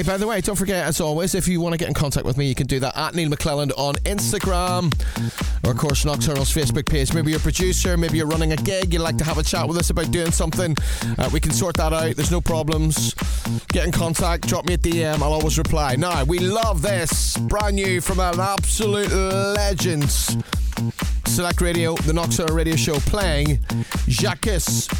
Hey, 0.00 0.06
by 0.06 0.16
the 0.16 0.26
way, 0.26 0.40
don't 0.40 0.56
forget, 0.56 0.86
as 0.86 0.98
always, 0.98 1.34
if 1.34 1.46
you 1.46 1.60
want 1.60 1.74
to 1.74 1.76
get 1.76 1.86
in 1.86 1.92
contact 1.92 2.24
with 2.24 2.38
me, 2.38 2.46
you 2.46 2.54
can 2.54 2.66
do 2.66 2.80
that 2.80 2.96
at 2.96 3.14
Neil 3.14 3.28
McClelland 3.28 3.70
on 3.76 3.96
Instagram 3.96 4.90
or, 5.62 5.72
of 5.72 5.76
course, 5.76 6.06
Nocturnal's 6.06 6.50
Facebook 6.50 6.88
page. 6.88 7.12
Maybe 7.12 7.32
you're 7.32 7.38
a 7.38 7.42
producer, 7.42 7.98
maybe 7.98 8.16
you're 8.16 8.26
running 8.26 8.52
a 8.52 8.56
gig, 8.56 8.94
you'd 8.94 9.02
like 9.02 9.18
to 9.18 9.24
have 9.24 9.36
a 9.36 9.42
chat 9.42 9.68
with 9.68 9.76
us 9.76 9.90
about 9.90 10.10
doing 10.10 10.30
something. 10.30 10.74
Uh, 11.18 11.28
we 11.34 11.38
can 11.38 11.52
sort 11.52 11.76
that 11.76 11.92
out. 11.92 12.16
There's 12.16 12.30
no 12.30 12.40
problems. 12.40 13.12
Get 13.68 13.84
in 13.84 13.92
contact, 13.92 14.48
drop 14.48 14.64
me 14.64 14.72
a 14.72 14.78
DM, 14.78 15.20
I'll 15.20 15.34
always 15.34 15.58
reply. 15.58 15.96
Now, 15.96 16.24
we 16.24 16.38
love 16.38 16.80
this. 16.80 17.36
Brand 17.36 17.76
new 17.76 18.00
from 18.00 18.20
an 18.20 18.40
absolute 18.40 19.12
legend. 19.12 20.10
Select 21.26 21.60
Radio, 21.60 21.94
the 21.94 22.14
Nocturnal 22.14 22.56
Radio 22.56 22.74
Show, 22.74 22.98
playing 23.00 23.58
Jacques 24.10 24.46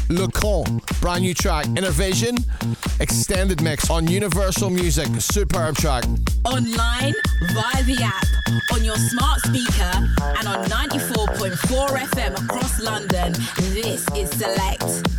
Lu 0.09 0.27
Cont, 0.29 0.65
Brand 1.01 1.21
new 1.21 1.33
track, 1.33 1.65
Innervision, 1.75 2.37
extended 3.01 3.61
mix 3.61 3.89
on 3.89 4.07
Universal 4.07 4.69
Music. 4.69 5.07
Superb 5.19 5.75
track. 5.75 6.05
Online, 6.45 7.13
via 7.53 7.83
the 7.83 8.01
app, 8.01 8.25
on 8.73 8.83
your 8.83 8.95
smart 8.95 9.39
speaker, 9.41 9.91
and 10.39 10.47
on 10.47 10.65
94.4 10.65 11.89
FM 12.13 12.43
across 12.45 12.81
London. 12.81 13.33
This 13.73 14.07
is 14.15 14.29
Select. 14.31 15.10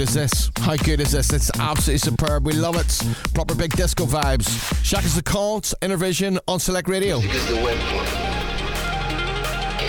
Good 0.00 0.08
is 0.08 0.14
this? 0.14 0.50
How 0.56 0.76
good 0.76 1.00
is 1.00 1.12
this? 1.12 1.30
It's 1.30 1.50
absolutely 1.58 1.98
superb. 1.98 2.46
We 2.46 2.54
love 2.54 2.76
it. 2.76 2.88
Proper 3.34 3.54
big 3.54 3.76
disco 3.76 4.06
vibes. 4.06 4.48
Shaq 4.80 5.04
is 5.04 5.14
the 5.14 5.22
cult, 5.22 5.74
Intervision 5.82 6.38
on 6.48 6.58
Select 6.58 6.88
Radio. 6.88 7.18
Music 7.20 7.36
is 7.36 7.46
the 7.48 7.56
weapon. 7.56 8.04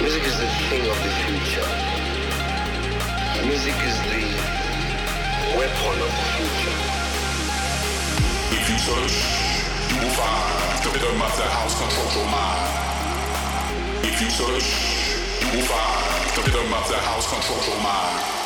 Music 0.01 0.23
is 0.23 0.37
the 0.37 0.49
thing 0.67 0.83
of 0.91 0.97
the 0.99 1.11
future. 1.23 1.69
Music 3.47 3.77
is 3.87 3.95
the 4.11 4.25
weapon 5.55 5.95
of 6.03 6.11
the 6.19 6.27
future. 6.35 6.75
If 8.51 8.67
you 8.67 8.77
search, 8.83 9.15
you 9.91 9.97
will 10.03 10.15
find 10.19 10.83
the 10.83 10.89
rhythm 10.91 11.21
of 11.21 11.37
the 11.37 11.47
house 11.55 11.79
controls 11.79 12.15
your 12.19 12.27
mind. 12.27 12.67
If 14.03 14.19
you 14.19 14.29
search, 14.29 14.67
you 15.39 15.47
will 15.55 15.67
find 15.71 16.35
the 16.35 16.41
rhythm 16.51 16.73
of 16.73 16.87
the 16.89 16.97
house 16.97 17.31
controls 17.31 17.65
your 17.65 17.79
mind. 17.79 18.40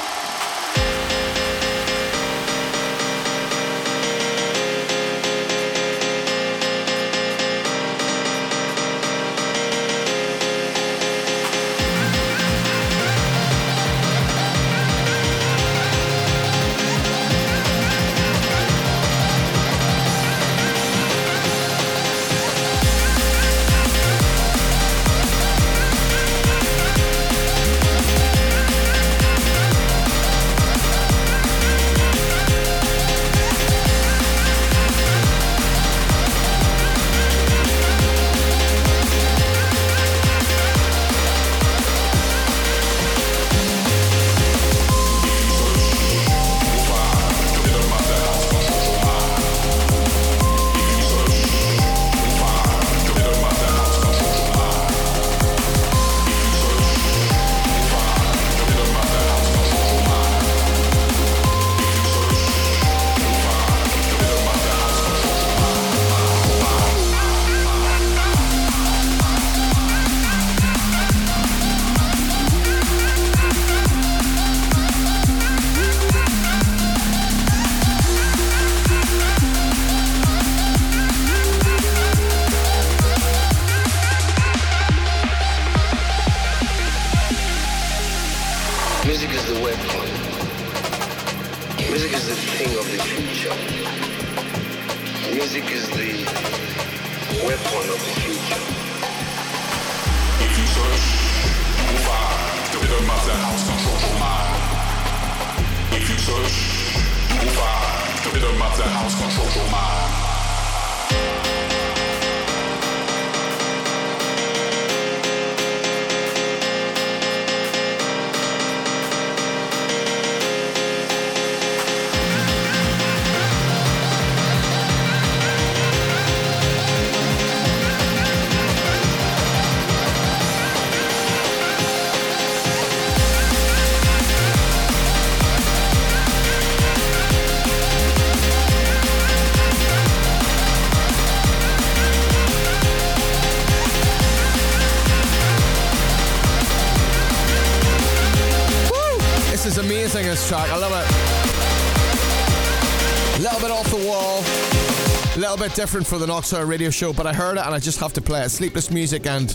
Bit 155.66 155.74
different 155.74 156.06
for 156.06 156.20
the 156.20 156.28
Nocturnal 156.28 156.68
radio 156.68 156.92
show, 156.92 157.12
but 157.12 157.26
I 157.26 157.34
heard 157.34 157.58
it 157.58 157.66
and 157.66 157.74
I 157.74 157.80
just 157.80 158.00
have 158.00 158.14
to 158.14 158.22
play 158.22 158.44
it. 158.44 158.50
Sleepless 158.50 158.92
Music 158.92 159.26
and 159.26 159.50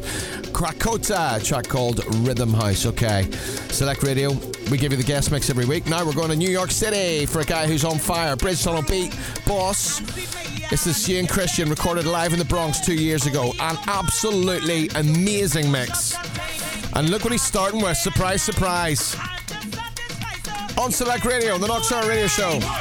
Krakota, 0.50 1.40
track 1.44 1.68
called 1.68 2.04
Rhythm 2.26 2.52
House. 2.52 2.84
Okay. 2.84 3.30
Select 3.70 4.02
Radio. 4.02 4.32
We 4.72 4.76
give 4.76 4.90
you 4.90 4.98
the 4.98 5.04
guest 5.04 5.30
mix 5.30 5.50
every 5.50 5.66
week. 5.66 5.86
Now 5.86 6.04
we're 6.04 6.12
going 6.12 6.30
to 6.30 6.36
New 6.36 6.50
York 6.50 6.72
City 6.72 7.26
for 7.26 7.42
a 7.42 7.44
guy 7.44 7.68
who's 7.68 7.84
on 7.84 7.96
fire. 7.98 8.34
Bridge 8.34 8.60
Tunnel 8.60 8.82
Beat, 8.82 9.16
Boss. 9.46 10.00
This 10.68 10.88
is 10.88 11.00
Shane 11.00 11.28
Christian 11.28 11.70
recorded 11.70 12.06
live 12.06 12.32
in 12.32 12.40
the 12.40 12.44
Bronx 12.44 12.80
two 12.80 12.96
years 12.96 13.26
ago. 13.26 13.52
An 13.60 13.78
absolutely 13.86 14.88
amazing 14.96 15.70
mix. 15.70 16.16
And 16.96 17.10
look 17.10 17.22
what 17.22 17.30
he's 17.30 17.42
starting 17.42 17.80
with. 17.82 17.96
Surprise, 17.96 18.42
surprise. 18.42 19.14
On 20.76 20.90
Select 20.90 21.24
Radio, 21.24 21.56
the 21.56 21.68
Nocturnal 21.68 22.08
Radio 22.08 22.26
Show. 22.26 22.79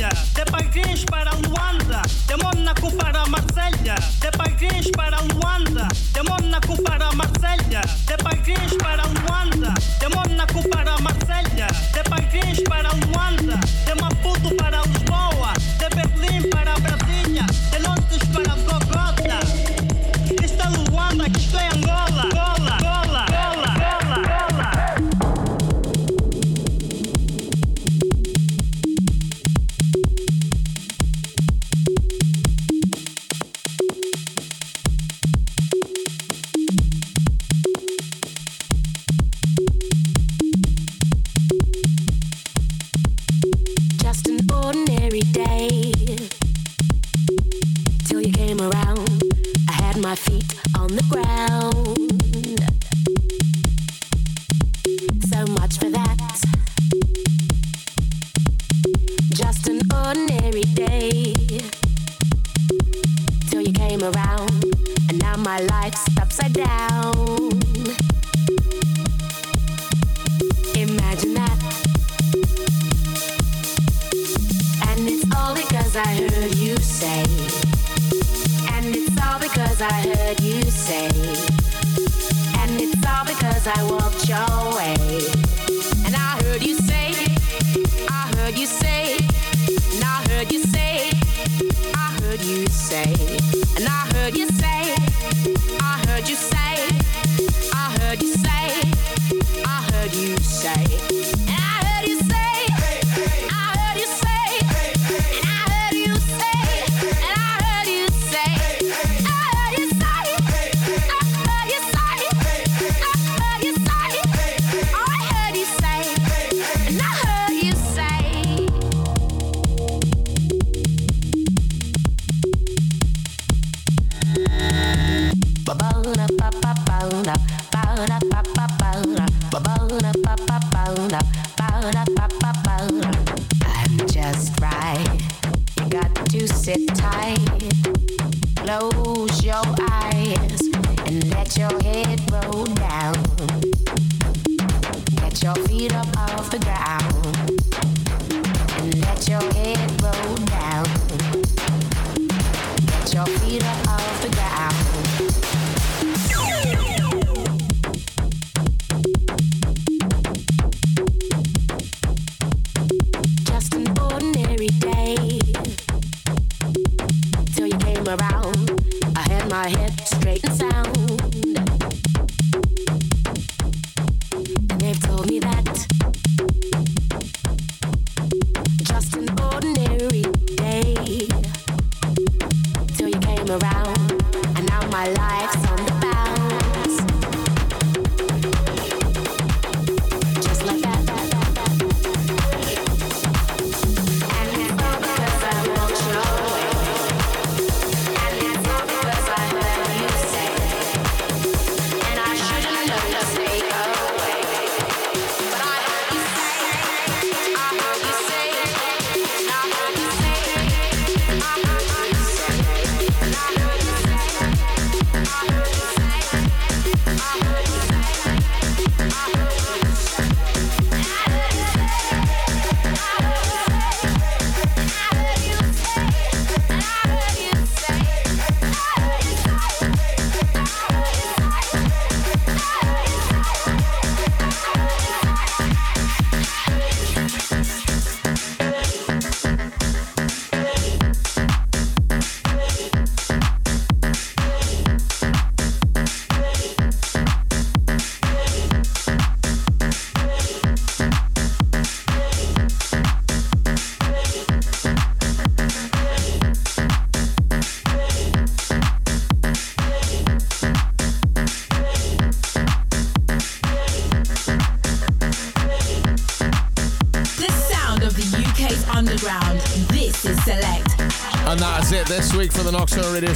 España, 0.00 0.08
de 0.34 0.44
París 0.50 1.04
para 1.04 1.30
Luanda. 1.42 1.89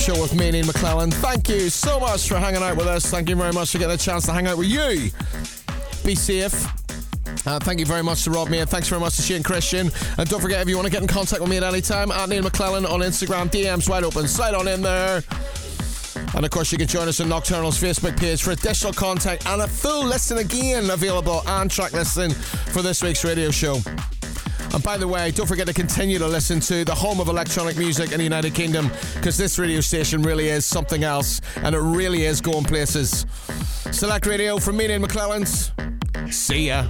show 0.05 0.21
with 0.21 0.35
me, 0.35 0.49
and 0.49 0.69
McClelland. 0.69 1.15
Thank 1.15 1.49
you 1.49 1.71
so 1.71 1.99
much 1.99 2.29
for 2.29 2.37
hanging 2.37 2.63
out 2.63 2.77
with 2.77 2.87
us. 2.87 3.07
Thank 3.07 3.31
you 3.31 3.37
very 3.37 3.53
much 3.53 3.71
for 3.71 3.79
getting 3.79 3.95
a 3.95 3.99
chance 3.99 4.27
to 4.27 4.33
hang 4.33 4.47
out 4.47 4.59
with 4.59 4.67
you. 4.69 5.11
Be 6.05 6.15
safe. 6.15 6.53
Uh, 7.47 7.59
thank 7.61 7.81
you 7.81 7.87
very 7.87 8.03
much 8.03 8.23
to 8.25 8.31
Rob 8.31 8.51
Meir. 8.51 8.67
Thanks 8.67 8.87
very 8.87 9.01
much 9.01 9.17
to 9.17 9.23
Shane 9.23 9.43
Christian. 9.43 9.91
And 10.19 10.29
don't 10.29 10.43
forget, 10.43 10.61
if 10.61 10.69
you 10.69 10.77
want 10.77 10.85
to 10.85 10.93
get 10.93 11.01
in 11.01 11.09
contact 11.09 11.41
with 11.41 11.49
me 11.49 11.57
at 11.57 11.63
any 11.63 11.81
time, 11.81 12.11
at 12.11 12.29
Neil 12.29 12.43
McClelland 12.43 12.87
on 12.91 13.01
Instagram, 13.01 13.49
DMs 13.49 13.89
wide 13.89 14.05
open. 14.05 14.29
Slide 14.29 14.53
on 14.53 14.69
in 14.69 14.83
there. 14.83 15.23
And 16.35 16.45
of 16.45 16.51
course, 16.51 16.71
you 16.71 16.77
can 16.77 16.87
join 16.87 17.09
us 17.09 17.21
on 17.21 17.29
Nocturnal's 17.29 17.81
Facebook 17.81 18.19
page 18.19 18.43
for 18.43 18.51
additional 18.51 18.93
content 18.93 19.47
and 19.47 19.63
a 19.63 19.67
full 19.67 20.05
listen 20.05 20.37
again 20.37 20.91
available 20.91 21.43
and 21.47 21.71
track 21.71 21.95
listing 21.95 22.31
for 22.31 22.83
this 22.83 23.03
week's 23.03 23.25
radio 23.25 23.51
show. 23.51 23.81
And 24.75 24.83
by 24.83 24.97
the 24.97 25.07
way, 25.07 25.31
don't 25.31 25.47
forget 25.47 25.69
to 25.69 25.73
continue 25.73 26.19
to 26.19 26.27
listen 26.27 26.59
to 26.59 26.85
the 26.85 26.95
home 26.95 27.21
of 27.21 27.29
electronic 27.29 27.77
music 27.77 28.11
in 28.11 28.19
the 28.19 28.25
United 28.25 28.57
Kingdom 28.57 28.91
because 29.15 29.37
this 29.37 29.57
radio 29.57 29.81
station 29.81 30.21
really 30.21 30.49
is 30.49 30.67
something 30.67 31.05
else 31.05 31.41
and 31.59 31.77
it 31.77 31.79
really 31.79 32.25
is 32.25 32.41
going 32.41 32.65
places. 32.65 33.25
Select 33.93 34.27
Radio 34.27 34.59
from 34.59 34.77
me 34.77 34.93
and 34.93 35.05
McClelland's. 35.05 35.71
See 36.37 36.67
ya. 36.67 36.89